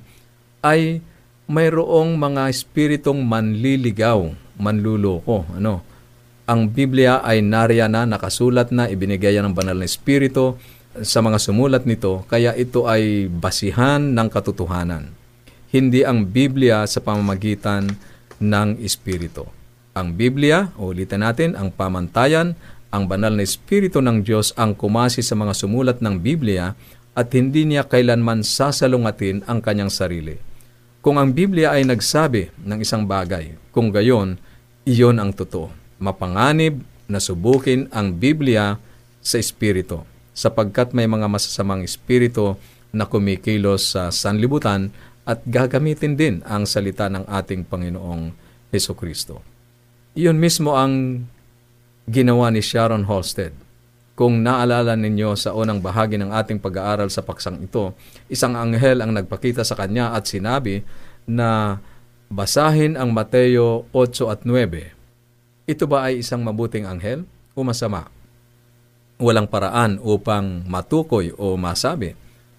ay 0.64 1.00
mayroong 1.48 2.14
mga 2.14 2.52
espiritong 2.52 3.24
manliligaw, 3.24 4.30
manluloko. 4.61 5.48
Ano? 5.56 5.82
Ang 6.44 6.70
Biblia 6.70 7.24
ay 7.24 7.40
nariyan 7.40 7.92
na, 7.92 8.04
nakasulat 8.04 8.70
na, 8.70 8.87
ibinigay 8.87 9.37
ng 9.40 9.56
banal 9.56 9.76
na 9.80 9.88
Espiritu 9.88 10.61
sa 11.00 11.24
mga 11.24 11.40
sumulat 11.40 11.84
nito, 11.88 12.24
kaya 12.28 12.52
ito 12.54 12.84
ay 12.84 13.28
basihan 13.32 14.00
ng 14.00 14.28
katotohanan 14.28 15.18
hindi 15.68 16.04
ang 16.04 16.24
Biblia 16.24 16.84
sa 16.88 17.04
pamamagitan 17.04 17.92
ng 18.40 18.80
Espiritu. 18.80 19.44
Ang 19.92 20.16
Biblia, 20.16 20.72
ulitin 20.78 21.20
natin, 21.20 21.50
ang 21.58 21.74
pamantayan, 21.74 22.56
ang 22.88 23.04
banal 23.04 23.37
na 23.37 23.44
Espiritu 23.44 24.00
ng 24.00 24.24
Diyos 24.24 24.56
ang 24.56 24.72
kumasi 24.72 25.20
sa 25.20 25.37
mga 25.37 25.52
sumulat 25.52 25.98
ng 26.00 26.24
Biblia 26.24 26.72
at 27.12 27.28
hindi 27.37 27.68
niya 27.68 27.84
kailanman 27.84 28.46
sasalungatin 28.46 29.44
ang 29.44 29.61
kanyang 29.61 29.92
sarili. 29.92 30.40
Kung 31.08 31.16
ang 31.16 31.32
Biblia 31.32 31.72
ay 31.72 31.88
nagsabi 31.88 32.52
ng 32.68 32.84
isang 32.84 33.08
bagay, 33.08 33.56
kung 33.72 33.88
gayon, 33.88 34.36
iyon 34.84 35.16
ang 35.16 35.32
totoo. 35.32 35.72
Mapanganib 35.96 36.84
na 37.08 37.16
subukin 37.16 37.88
ang 37.96 38.12
Biblia 38.12 38.76
sa 39.24 39.40
Espiritu, 39.40 40.04
sapagkat 40.36 40.92
may 40.92 41.08
mga 41.08 41.24
masasamang 41.24 41.80
Espiritu 41.80 42.60
na 42.92 43.08
kumikilos 43.08 43.96
sa 43.96 44.12
sanlibutan 44.12 44.92
at 45.24 45.40
gagamitin 45.48 46.12
din 46.12 46.44
ang 46.44 46.68
salita 46.68 47.08
ng 47.08 47.24
ating 47.24 47.64
Panginoong 47.64 48.28
Heso 48.68 48.92
Kristo. 48.92 49.40
Iyon 50.12 50.36
mismo 50.36 50.76
ang 50.76 51.24
ginawa 52.04 52.52
ni 52.52 52.60
Sharon 52.60 53.08
Holstead. 53.08 53.56
Kung 54.18 54.42
naalala 54.42 54.98
ninyo 54.98 55.38
sa 55.38 55.54
unang 55.54 55.78
bahagi 55.78 56.18
ng 56.18 56.35
ating 56.35 56.59
pag-aaral 56.59 57.07
sa 57.07 57.22
paksang 57.22 57.62
ito, 57.62 57.94
isang 58.26 58.59
anghel 58.59 58.98
ang 58.98 59.14
nagpakita 59.14 59.62
sa 59.62 59.78
kanya 59.78 60.11
at 60.11 60.26
sinabi 60.26 60.83
na 61.31 61.78
Basahin 62.28 62.98
ang 62.98 63.14
Mateo 63.14 63.88
8 63.94 64.26
at 64.28 64.40
9. 64.42 65.70
Ito 65.70 65.85
ba 65.88 66.11
ay 66.11 66.20
isang 66.20 66.44
mabuting 66.44 66.85
anghel 66.85 67.24
o 67.57 67.62
masama? 67.64 68.11
Walang 69.22 69.46
paraan 69.48 70.02
upang 70.02 70.66
matukoy 70.68 71.33
o 71.38 71.57
masabi. 71.57 72.12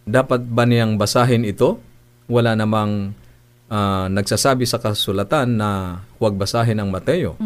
Dapat 0.09 0.47
ba 0.47 0.63
niyang 0.65 0.95
basahin 0.95 1.45
ito? 1.45 1.77
Wala 2.25 2.57
namang 2.57 3.13
ah, 3.69 4.09
nagsasabi 4.09 4.63
sa 4.63 4.81
kasulatan 4.81 5.59
na 5.59 6.01
huwag 6.17 6.33
basahin 6.33 6.81
ang 6.81 6.89
Mateo. 6.89 7.37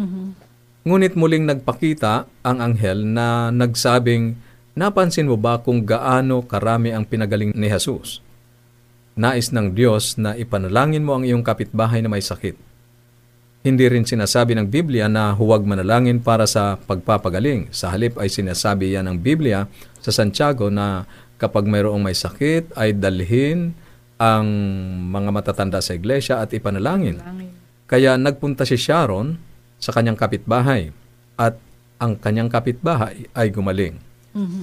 Ngunit 0.84 1.16
muling 1.16 1.48
nagpakita 1.48 2.28
ang 2.44 2.60
anghel 2.60 3.08
na 3.08 3.48
nagsabing, 3.48 4.36
Napansin 4.74 5.30
mo 5.30 5.40
ba 5.40 5.56
kung 5.62 5.86
gaano 5.86 6.44
karami 6.44 6.92
ang 6.92 7.08
pinagaling 7.08 7.56
ni 7.56 7.72
Jesus? 7.72 8.20
Nais 9.16 9.54
ng 9.54 9.72
Diyos 9.72 10.18
na 10.20 10.36
ipanalangin 10.36 11.06
mo 11.06 11.16
ang 11.16 11.24
iyong 11.24 11.46
kapitbahay 11.46 12.02
na 12.04 12.10
may 12.10 12.20
sakit. 12.20 12.58
Hindi 13.64 13.86
rin 13.88 14.04
sinasabi 14.04 14.52
ng 14.58 14.68
Biblia 14.68 15.08
na 15.08 15.32
huwag 15.32 15.64
manalangin 15.64 16.20
para 16.20 16.44
sa 16.44 16.76
pagpapagaling. 16.76 17.72
Sa 17.72 17.88
halip 17.88 18.20
ay 18.20 18.28
sinasabi 18.28 18.92
yan 18.92 19.08
ng 19.08 19.16
Biblia 19.22 19.64
sa 20.04 20.12
Santiago 20.12 20.68
na 20.68 21.08
kapag 21.40 21.64
mayroong 21.64 22.02
may 22.02 22.12
sakit 22.12 22.76
ay 22.76 22.92
dalhin 22.92 23.72
ang 24.20 24.46
mga 25.08 25.30
matatanda 25.32 25.80
sa 25.80 25.96
iglesia 25.96 26.44
at 26.44 26.52
ipanalangin. 26.52 27.24
Kaya 27.88 28.20
nagpunta 28.20 28.68
si 28.68 28.76
Sharon 28.76 29.53
sa 29.84 29.92
kanyang 29.92 30.16
kapitbahay 30.16 30.96
at 31.36 31.60
ang 32.00 32.16
kanyang 32.16 32.48
kapitbahay 32.48 33.28
ay 33.36 33.52
gumaling. 33.52 34.00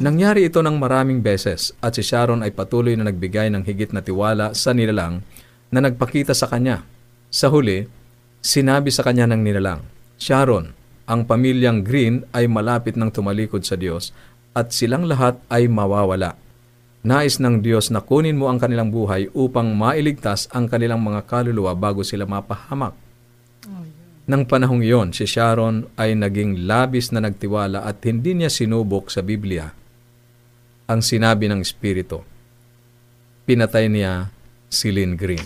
Nangyari 0.01 0.49
ito 0.49 0.59
ng 0.59 0.81
maraming 0.81 1.21
beses 1.21 1.71
at 1.79 1.95
si 1.95 2.03
Sharon 2.03 2.43
ay 2.43 2.51
patuloy 2.51 2.97
na 2.97 3.07
nagbigay 3.07 3.53
ng 3.53 3.63
higit 3.63 3.93
na 3.93 4.01
tiwala 4.03 4.51
sa 4.51 4.73
nilalang 4.73 5.23
na 5.69 5.79
nagpakita 5.79 6.35
sa 6.35 6.49
kanya. 6.49 6.83
Sa 7.31 7.47
huli, 7.47 7.87
sinabi 8.43 8.91
sa 8.91 9.05
kanya 9.05 9.31
ng 9.31 9.39
nilalang, 9.39 9.85
Sharon, 10.19 10.75
ang 11.07 11.23
pamilyang 11.23 11.87
Green 11.87 12.27
ay 12.35 12.51
malapit 12.51 12.99
ng 12.99 13.13
tumalikod 13.15 13.63
sa 13.63 13.79
Diyos 13.79 14.11
at 14.51 14.75
silang 14.75 15.07
lahat 15.07 15.39
ay 15.47 15.71
mawawala. 15.71 16.35
Nais 17.07 17.39
ng 17.39 17.63
Diyos 17.63 17.89
na 17.95 18.03
kunin 18.03 18.35
mo 18.35 18.51
ang 18.51 18.59
kanilang 18.59 18.91
buhay 18.91 19.31
upang 19.31 19.71
mailigtas 19.71 20.51
ang 20.51 20.67
kanilang 20.67 20.99
mga 20.99 21.23
kaluluwa 21.23 21.71
bago 21.73 22.03
sila 22.03 22.27
mapahamak. 22.27 22.93
Nang 24.31 24.47
panahong 24.47 24.79
iyon, 24.79 25.11
si 25.11 25.27
Sharon 25.27 25.91
ay 25.99 26.15
naging 26.15 26.63
labis 26.63 27.11
na 27.11 27.19
nagtiwala 27.19 27.83
at 27.83 27.99
hindi 28.07 28.31
niya 28.31 28.47
sinubok 28.47 29.11
sa 29.11 29.19
Biblia 29.19 29.67
ang 30.87 31.03
sinabi 31.03 31.51
ng 31.51 31.59
Espiritu. 31.59 32.23
Pinatay 33.43 33.91
niya 33.91 34.31
si 34.71 34.87
Lynn 34.87 35.19
Green. 35.19 35.43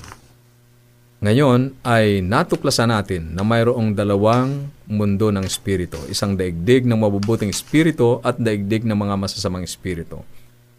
Ngayon 1.17 1.81
ay 1.81 2.21
natuklasan 2.21 2.93
natin 2.93 3.33
na 3.33 3.41
mayroong 3.41 3.97
dalawang 3.97 4.69
mundo 4.85 5.33
ng 5.33 5.41
Espiritu. 5.41 5.97
Isang 6.05 6.37
daigdig 6.37 6.85
ng 6.85 7.01
mabubuting 7.01 7.49
Espiritu 7.49 8.21
at 8.21 8.37
daigdig 8.37 8.85
ng 8.85 8.93
mga 8.93 9.17
masasamang 9.17 9.65
Espiritu. 9.65 10.21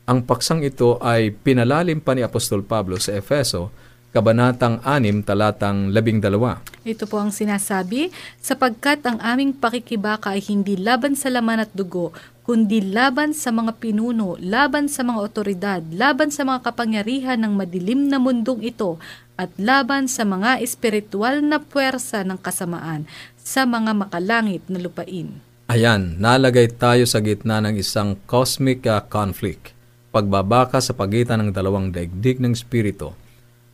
Ang 0.07 0.23
paksang 0.23 0.63
ito 0.63 1.03
ay 1.03 1.35
pinalalim 1.35 1.99
pa 1.99 2.15
ni 2.15 2.23
Apostol 2.23 2.63
Pablo 2.63 3.03
sa 3.03 3.19
Efeso, 3.19 3.75
Kabanatang 4.17 4.81
6, 4.81 5.29
talatang 5.29 5.93
12. 5.93 6.89
Ito 6.89 7.05
po 7.05 7.21
ang 7.21 7.29
sinasabi, 7.29 8.09
sapagkat 8.41 9.05
ang 9.05 9.21
aming 9.21 9.53
pakikibaka 9.53 10.33
ay 10.33 10.41
hindi 10.41 10.73
laban 10.73 11.13
sa 11.13 11.29
laman 11.29 11.69
at 11.69 11.71
dugo, 11.77 12.17
kundi 12.41 12.81
laban 12.81 13.37
sa 13.37 13.53
mga 13.53 13.77
pinuno, 13.77 14.41
laban 14.41 14.89
sa 14.89 15.05
mga 15.05 15.21
otoridad, 15.21 15.83
laban 15.93 16.33
sa 16.33 16.49
mga 16.49 16.65
kapangyarihan 16.65 17.37
ng 17.45 17.61
madilim 17.61 18.09
na 18.09 18.17
mundong 18.17 18.65
ito, 18.65 18.97
at 19.37 19.53
laban 19.61 20.09
sa 20.09 20.25
mga 20.25 20.65
espiritual 20.65 21.45
na 21.45 21.61
puwersa 21.61 22.25
ng 22.25 22.41
kasamaan 22.41 23.05
sa 23.37 23.69
mga 23.69 23.93
makalangit 23.93 24.65
na 24.73 24.81
lupain. 24.81 25.29
Ayan, 25.69 26.17
nalagay 26.17 26.73
tayo 26.73 27.05
sa 27.05 27.21
gitna 27.21 27.61
ng 27.61 27.77
isang 27.77 28.17
cosmic 28.25 28.89
uh, 28.89 29.05
conflict. 29.05 29.77
Pagbabaka 30.09 30.81
sa 30.81 30.97
pagitan 30.97 31.45
ng 31.45 31.51
dalawang 31.53 31.93
daigdig 31.93 32.41
ng 32.41 32.57
Espiritu. 32.57 33.26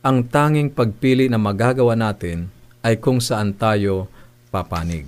Ang 0.03 0.27
tanging 0.27 0.67
pagpili 0.67 1.31
na 1.31 1.39
magagawa 1.39 1.95
natin 1.95 2.51
ay 2.83 2.99
kung 2.99 3.23
saan 3.23 3.55
tayo 3.55 4.11
papanig. 4.51 5.07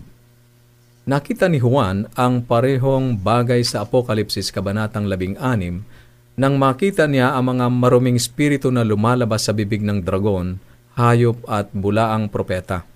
Nakita 1.04 1.52
ni 1.52 1.60
Juan 1.60 2.08
ang 2.16 2.40
parehong 2.40 3.20
bagay 3.20 3.60
sa 3.68 3.84
Apokalipsis 3.84 4.56
Kabanatang 4.56 5.04
16 5.04 6.40
nang 6.40 6.56
makita 6.56 7.12
niya 7.12 7.36
ang 7.36 7.56
mga 7.56 7.68
maruming 7.68 8.16
espiritu 8.16 8.72
na 8.72 8.88
lumalabas 8.88 9.48
sa 9.48 9.52
bibig 9.52 9.84
ng 9.84 10.00
dragon, 10.00 10.64
hayop 10.96 11.44
at 11.48 11.68
bulaang 11.76 12.32
propeta. 12.32 12.88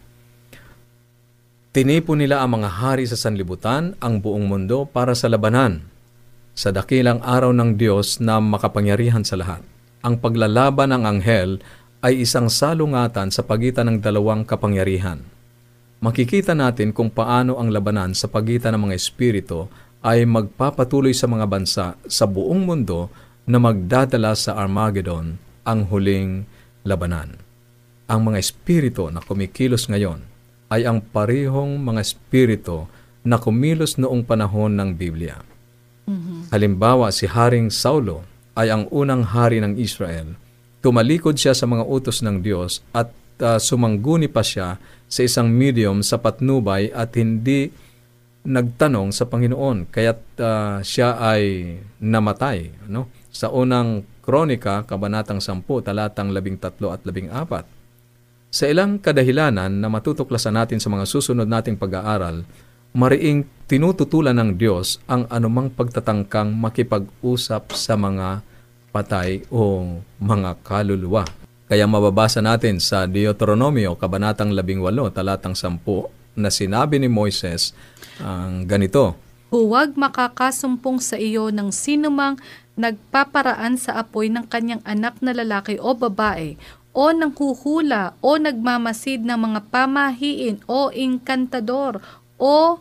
Tinipon 1.75 2.23
nila 2.23 2.39
ang 2.39 2.63
mga 2.63 2.79
hari 2.79 3.11
sa 3.11 3.19
sanlibutan, 3.19 3.95
ang 3.99 4.23
buong 4.23 4.47
mundo 4.47 4.87
para 4.87 5.15
sa 5.15 5.27
labanan, 5.27 5.83
sa 6.55 6.71
dakilang 6.71 7.19
araw 7.23 7.51
ng 7.51 7.75
Diyos 7.75 8.23
na 8.23 8.39
makapangyarihan 8.39 9.27
sa 9.27 9.35
lahat. 9.35 9.63
Ang 9.99 10.19
paglalaban 10.23 10.95
ng 10.95 11.03
anghel 11.03 11.59
ay 11.99 12.23
isang 12.23 12.47
salungatan 12.47 13.27
sa 13.31 13.43
pagitan 13.43 13.91
ng 13.91 13.97
dalawang 13.99 14.47
kapangyarihan. 14.47 15.19
Makikita 15.99 16.55
natin 16.55 16.95
kung 16.95 17.11
paano 17.11 17.59
ang 17.59 17.75
labanan 17.75 18.15
sa 18.15 18.31
pagitan 18.31 18.71
ng 18.75 18.87
mga 18.87 18.95
espiritu 18.95 19.67
ay 19.99 20.23
magpapatuloy 20.23 21.11
sa 21.11 21.27
mga 21.27 21.43
bansa 21.43 21.85
sa 22.07 22.23
buong 22.23 22.63
mundo 22.63 23.11
na 23.43 23.59
magdadala 23.59 24.31
sa 24.31 24.55
Armageddon 24.55 25.35
ang 25.67 25.79
huling 25.91 26.47
labanan. 26.87 27.35
Ang 28.07 28.31
mga 28.31 28.37
espiritu 28.39 29.11
na 29.11 29.19
kumikilos 29.19 29.91
ngayon 29.91 30.23
ay 30.71 30.87
ang 30.87 31.03
parehong 31.03 31.83
mga 31.83 31.99
espiritu 31.99 32.87
na 33.27 33.35
kumilos 33.35 33.99
noong 33.99 34.23
panahon 34.23 34.71
ng 34.79 34.95
Biblia. 34.95 35.43
Halimbawa, 36.49 37.11
si 37.13 37.29
Haring 37.29 37.69
Saulo 37.69 38.25
ay 38.57 38.73
ang 38.73 38.89
unang 38.89 39.21
hari 39.21 39.61
ng 39.61 39.77
Israel. 39.77 40.33
Tumalikod 40.79 41.35
siya 41.35 41.51
sa 41.51 41.67
mga 41.67 41.83
utos 41.83 42.23
ng 42.23 42.39
Diyos 42.39 42.79
at 42.95 43.11
uh, 43.43 43.59
sumangguni 43.59 44.31
pa 44.31 44.43
siya 44.43 44.79
sa 45.09 45.21
isang 45.25 45.51
medium 45.51 45.99
sa 46.05 46.21
patnubay 46.21 46.87
at 46.95 47.15
hindi 47.19 47.67
nagtanong 48.47 49.11
sa 49.11 49.27
Panginoon. 49.27 49.91
Kaya't 49.91 50.21
uh, 50.39 50.79
siya 50.79 51.19
ay 51.19 51.75
namatay 51.99 52.87
no 52.87 53.11
sa 53.29 53.51
unang 53.51 54.07
kronika 54.23 54.85
kabanatang 54.85 55.41
10 55.41 55.65
talatang 55.85 56.29
13 56.33 56.61
at 56.61 56.75
14 56.77 57.65
sa 58.49 58.65
ilang 58.65 58.97
kadahilanan 58.97 59.77
na 59.77 59.87
matutuklasan 59.93 60.57
natin 60.57 60.81
sa 60.81 60.89
mga 60.89 61.05
susunod 61.05 61.45
nating 61.45 61.77
pag-aaral 61.77 62.41
mariing 62.93 63.45
tinututulan 63.69 64.33
ng 64.33 64.57
Diyos 64.57 64.97
ang 65.05 65.29
anumang 65.29 65.69
pagtatangkang 65.69 66.57
makipag-usap 66.57 67.73
sa 67.77 67.93
mga 67.93 68.41
patay 68.99 69.47
o 69.47 69.95
mga 70.19 70.59
kaluluwa. 70.59 71.23
Kaya 71.71 71.87
mababasa 71.87 72.43
natin 72.43 72.83
sa 72.83 73.07
Deuteronomio, 73.07 73.95
Kabanatang 73.95 74.51
18, 74.51 75.15
talatang 75.15 75.55
10, 75.55 75.79
na 76.35 76.51
sinabi 76.51 76.99
ni 76.99 77.07
Moises 77.07 77.71
ang 78.19 78.67
ganito, 78.67 79.15
Huwag 79.49 79.97
makakasumpong 79.97 81.01
sa 81.01 81.17
iyo 81.17 81.49
ng 81.49 81.73
sinumang 81.73 82.37
nagpaparaan 82.77 83.81
sa 83.81 83.97
apoy 83.97 84.29
ng 84.29 84.45
kanyang 84.45 84.83
anak 84.85 85.17
na 85.25 85.33
lalaki 85.33 85.81
o 85.81 85.97
babae, 85.97 86.53
o 86.93 87.09
nang 87.09 87.33
huhula, 87.33 88.13
o 88.21 88.37
nagmamasid 88.37 89.25
ng 89.25 89.39
mga 89.39 89.59
pamahiin, 89.73 90.61
o 90.69 90.93
inkantador, 90.93 91.97
o 92.37 92.77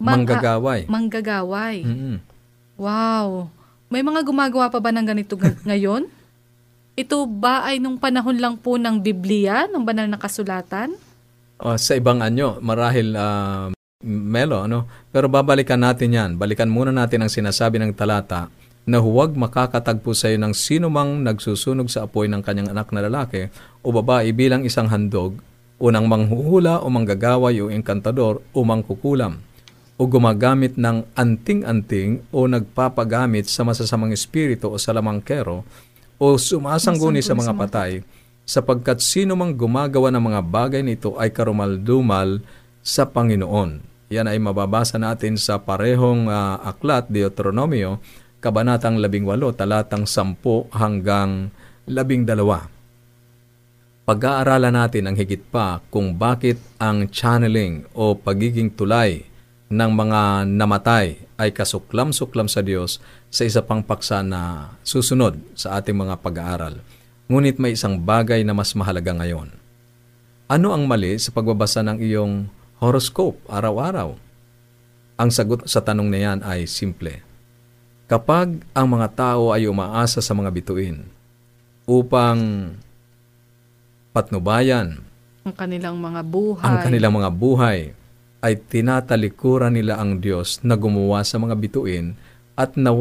Manggagaway. 0.00 0.88
manggagaway. 0.88 1.84
Mm-mm. 1.84 2.16
Wow! 2.80 3.52
May 3.90 4.06
mga 4.06 4.22
gumagawa 4.22 4.70
pa 4.70 4.78
ba 4.78 4.94
ng 4.94 5.02
ganito 5.02 5.34
ga- 5.34 5.58
ngayon? 5.68 6.06
Ito 6.94 7.26
ba 7.26 7.66
ay 7.66 7.82
nung 7.82 7.98
panahon 7.98 8.38
lang 8.38 8.54
po 8.54 8.78
ng 8.78 9.02
Biblia, 9.02 9.66
ng 9.66 9.82
banal 9.82 10.06
na 10.06 10.14
kasulatan? 10.14 10.94
O, 11.58 11.74
sa 11.74 11.92
ibang 11.98 12.22
anyo, 12.22 12.62
marahil 12.62 13.18
ah, 13.18 13.68
Melo, 14.06 14.64
ano? 14.64 14.86
Pero 15.10 15.26
babalikan 15.26 15.82
natin 15.82 16.14
yan. 16.14 16.30
Balikan 16.38 16.70
muna 16.70 16.94
natin 16.94 17.20
ang 17.20 17.28
sinasabi 17.28 17.82
ng 17.82 17.92
talata 17.92 18.48
na 18.86 18.96
huwag 19.02 19.34
makakatagpo 19.36 20.16
sa 20.16 20.32
iyo 20.32 20.40
ng 20.40 20.54
sino 20.56 20.88
mang 20.88 21.20
nagsusunog 21.20 21.90
sa 21.90 22.06
apoy 22.06 22.30
ng 22.30 22.40
kanyang 22.40 22.72
anak 22.72 22.94
na 22.94 23.04
lalaki 23.04 23.52
o 23.84 23.92
babae 23.92 24.32
bilang 24.32 24.64
isang 24.64 24.88
handog, 24.88 25.36
unang 25.82 26.08
manghuhula 26.08 26.80
o 26.80 26.88
manggagaway 26.88 27.60
o 27.60 27.68
engkantador 27.68 28.40
o 28.54 28.58
mangkukulam 28.64 29.42
o 30.00 30.08
gumagamit 30.08 30.80
ng 30.80 31.04
anting-anting 31.12 32.24
o 32.32 32.48
nagpapagamit 32.48 33.44
sa 33.52 33.68
masasamang 33.68 34.16
espiritu 34.16 34.72
o 34.72 34.80
sa 34.80 34.96
lamangkero 34.96 35.60
o 36.16 36.26
sumasangguni 36.40 37.20
sa 37.20 37.36
mga 37.36 37.52
patay 37.52 38.00
sapagkat 38.48 39.04
sino 39.04 39.36
mang 39.36 39.52
gumagawa 39.52 40.08
ng 40.08 40.24
mga 40.24 40.40
bagay 40.48 40.80
nito 40.80 41.20
ay 41.20 41.28
karumaldumal 41.28 42.40
sa 42.80 43.04
Panginoon. 43.04 43.84
Yan 44.08 44.26
ay 44.26 44.40
mababasa 44.40 44.96
natin 44.96 45.36
sa 45.36 45.60
parehong 45.60 46.32
ah, 46.32 46.56
aklat, 46.64 47.12
Deuteronomio, 47.12 48.00
Kabanatang 48.40 48.96
18, 48.96 49.36
talatang 49.52 50.08
10 50.08 50.72
hanggang 50.72 51.52
12. 51.84 52.32
pag-aaralan 54.08 54.74
natin 54.74 55.12
ang 55.12 55.14
higit 55.14 55.44
pa 55.52 55.84
kung 55.92 56.16
bakit 56.16 56.56
ang 56.80 57.04
channeling 57.12 57.84
o 57.92 58.16
pagiging 58.16 58.72
tulay 58.72 59.29
ng 59.70 59.90
mga 59.94 60.50
namatay 60.50 61.22
ay 61.38 61.54
kasuklam-suklam 61.54 62.50
sa 62.50 62.58
Diyos 62.58 62.98
sa 63.30 63.46
isa 63.46 63.62
pang 63.62 63.86
paksa 63.86 64.18
na 64.26 64.74
susunod 64.82 65.38
sa 65.54 65.78
ating 65.78 65.94
mga 65.94 66.18
pag-aaral. 66.18 66.82
Ngunit 67.30 67.62
may 67.62 67.78
isang 67.78 67.94
bagay 68.02 68.42
na 68.42 68.50
mas 68.50 68.74
mahalaga 68.74 69.14
ngayon. 69.14 69.54
Ano 70.50 70.74
ang 70.74 70.90
mali 70.90 71.14
sa 71.22 71.30
pagbabasa 71.30 71.86
ng 71.86 72.02
iyong 72.02 72.50
horoscope 72.82 73.38
araw-araw? 73.46 74.18
Ang 75.14 75.30
sagot 75.30 75.62
sa 75.70 75.78
tanong 75.78 76.10
na 76.10 76.18
yan 76.18 76.38
ay 76.42 76.66
simple. 76.66 77.22
Kapag 78.10 78.66
ang 78.74 78.86
mga 78.90 79.14
tao 79.14 79.54
ay 79.54 79.70
umaasa 79.70 80.18
sa 80.18 80.34
mga 80.34 80.50
bituin 80.50 81.06
upang 81.86 82.74
patnubayan 84.10 84.98
Ang 85.46 85.54
kanilang 85.54 85.94
mga 86.02 86.26
buhay. 86.26 86.66
ang 86.66 86.76
kanilang 86.82 87.14
mga 87.14 87.30
buhay, 87.30 87.94
ay 88.40 88.56
tinatalikuran 88.56 89.76
nila 89.76 90.00
ang 90.00 90.20
Diyos 90.20 90.64
na 90.64 90.76
gumawa 90.76 91.20
sa 91.24 91.36
mga 91.36 91.54
bituin 91.60 92.16
at 92.56 92.76
na, 92.76 92.92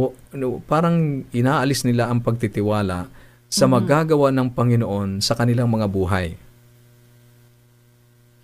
parang 0.67 1.27
inaalis 1.35 1.83
nila 1.83 2.07
ang 2.07 2.23
pagtitiwala 2.23 3.07
sa 3.49 3.65
magagawa 3.65 4.29
ng 4.29 4.53
Panginoon 4.53 5.19
sa 5.19 5.33
kanilang 5.33 5.67
mga 5.71 5.87
buhay. 5.89 6.37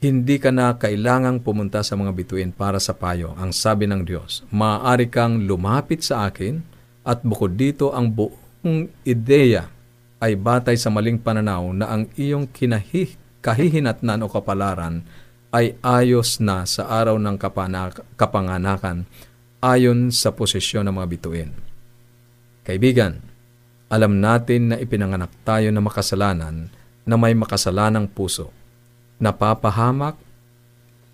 Hindi 0.01 0.35
ka 0.37 0.51
na 0.51 0.75
kailangang 0.75 1.39
pumunta 1.39 1.81
sa 1.85 1.95
mga 1.95 2.11
bituin 2.11 2.51
para 2.51 2.81
sa 2.83 2.91
payo. 2.93 3.31
Ang 3.39 3.55
sabi 3.55 3.87
ng 3.87 4.03
Diyos, 4.03 4.43
maaari 4.51 5.07
kang 5.07 5.45
lumapit 5.45 6.03
sa 6.03 6.27
akin 6.27 6.59
at 7.05 7.21
bukod 7.21 7.55
dito 7.55 7.93
ang 7.95 8.11
buong 8.11 8.91
ideya 9.07 9.71
ay 10.19 10.35
batay 10.35 10.75
sa 10.75 10.89
maling 10.89 11.21
pananaw 11.21 11.69
na 11.73 11.89
ang 11.89 12.09
iyong 12.17 12.49
kinahi, 12.49 13.13
kahihinatnan 13.45 14.25
o 14.25 14.27
kapalaran 14.29 15.05
ay 15.53 15.77
ayos 15.83 16.41
na 16.41 16.65
sa 16.65 16.87
araw 16.89 17.19
ng 17.19 17.37
kapanak- 17.37 18.05
kapanganakan 18.17 19.05
ayon 19.61 20.13
sa 20.13 20.33
posisyon 20.33 20.85
ng 20.89 20.95
mga 20.95 21.07
bituin. 21.09 21.51
Kaibigan, 22.65 23.21
alam 23.89 24.17
natin 24.17 24.73
na 24.73 24.77
ipinanganak 24.81 25.29
tayo 25.45 25.69
na 25.69 25.81
makasalanan 25.81 26.69
na 27.05 27.15
may 27.15 27.37
makasalanang 27.37 28.09
puso 28.09 28.49
napapahamak 29.15 30.19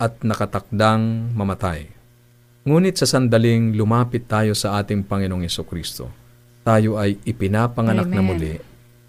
at 0.02 0.18
nakatakdang 0.26 1.30
mamatay. 1.38 1.86
Ngunit 2.66 2.98
sa 2.98 3.06
sandaling 3.06 3.74
lumapit 3.78 4.26
tayo 4.26 4.54
sa 4.58 4.82
ating 4.82 5.06
Panginoong 5.06 5.46
Yeso 5.46 5.66
Kristo, 5.66 6.10
tayo 6.62 6.98
ay 6.98 7.18
ipinapanganak 7.26 8.10
na 8.10 8.22
Amen. 8.22 8.30
muli 8.30 8.56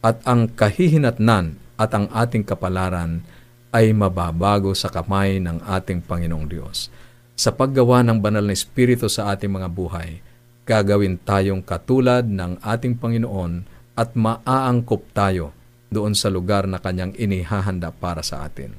at 0.04 0.20
ang 0.24 0.48
kahihinatnan 0.48 1.56
at 1.76 1.90
ang 1.92 2.08
ating 2.12 2.44
kapalaran 2.44 3.24
ay 3.72 3.90
mababago 3.96 4.76
sa 4.76 4.92
kamay 4.92 5.40
ng 5.40 5.64
ating 5.64 6.04
Panginoong 6.04 6.46
Diyos. 6.46 6.92
Sa 7.32 7.50
paggawa 7.56 8.04
ng 8.04 8.20
banal 8.20 8.44
na 8.44 8.52
Espiritu 8.52 9.08
sa 9.08 9.32
ating 9.32 9.48
mga 9.48 9.72
buhay, 9.72 10.20
gagawin 10.68 11.16
tayong 11.16 11.64
katulad 11.64 12.22
ng 12.28 12.60
ating 12.60 13.00
Panginoon 13.00 13.64
at 13.96 14.12
maaangkop 14.12 15.08
tayo 15.16 15.56
doon 15.88 16.12
sa 16.12 16.28
lugar 16.28 16.68
na 16.68 16.78
kanyang 16.78 17.16
inihahanda 17.16 17.92
para 17.92 18.20
sa 18.20 18.44
atin. 18.44 18.76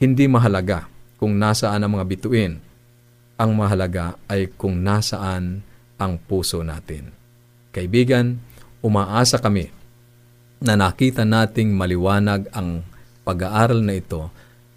Hindi 0.00 0.26
mahalaga 0.26 0.88
kung 1.20 1.36
nasaan 1.38 1.84
ang 1.84 1.92
mga 2.00 2.06
bituin. 2.08 2.58
Ang 3.36 3.50
mahalaga 3.54 4.18
ay 4.26 4.50
kung 4.56 4.80
nasaan 4.80 5.62
ang 6.00 6.12
puso 6.18 6.64
natin. 6.64 7.14
Kaibigan, 7.72 8.42
umaasa 8.82 9.38
kami 9.38 9.70
na 10.62 10.74
nakita 10.74 11.22
nating 11.22 11.72
maliwanag 11.72 12.50
ang 12.52 12.82
pag-aaral 13.22 13.82
na 13.82 13.98
ito 13.98 14.30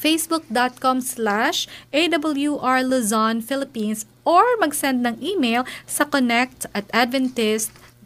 facebook.com 0.05 1.01
slash 1.01 1.65
awr 1.97 2.85
Luzon, 2.85 3.41
Philippines 3.41 4.05
or 4.29 4.45
mag-send 4.61 5.01
ng 5.01 5.17
email 5.25 5.65
sa 5.89 6.05
connect 6.05 6.69
at 6.77 6.85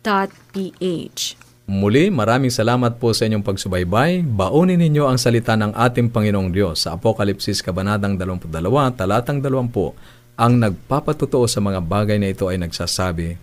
adventist.ph. 0.02 1.22
Muli, 1.68 2.08
maraming 2.08 2.48
salamat 2.48 2.96
po 2.96 3.12
sa 3.12 3.28
inyong 3.28 3.44
pagsubaybay. 3.44 4.24
Baunin 4.24 4.80
ninyo 4.80 5.04
ang 5.04 5.20
salita 5.20 5.52
ng 5.52 5.76
ating 5.76 6.08
Panginoong 6.08 6.48
Diyos 6.48 6.88
sa 6.88 6.96
Apokalipsis 6.96 7.61
Kabanatang 7.61 8.16
22, 8.16 8.48
Talatang 8.96 9.44
20. 9.44 10.40
Ang 10.40 10.52
nagpapatutuo 10.64 11.44
sa 11.44 11.61
mga 11.61 11.84
bagay 11.84 12.16
na 12.16 12.32
ito 12.32 12.48
ay 12.48 12.56
nagsasabi, 12.56 13.37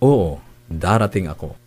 Oo, 0.00 0.40
darating 0.72 1.28
ako. 1.28 1.65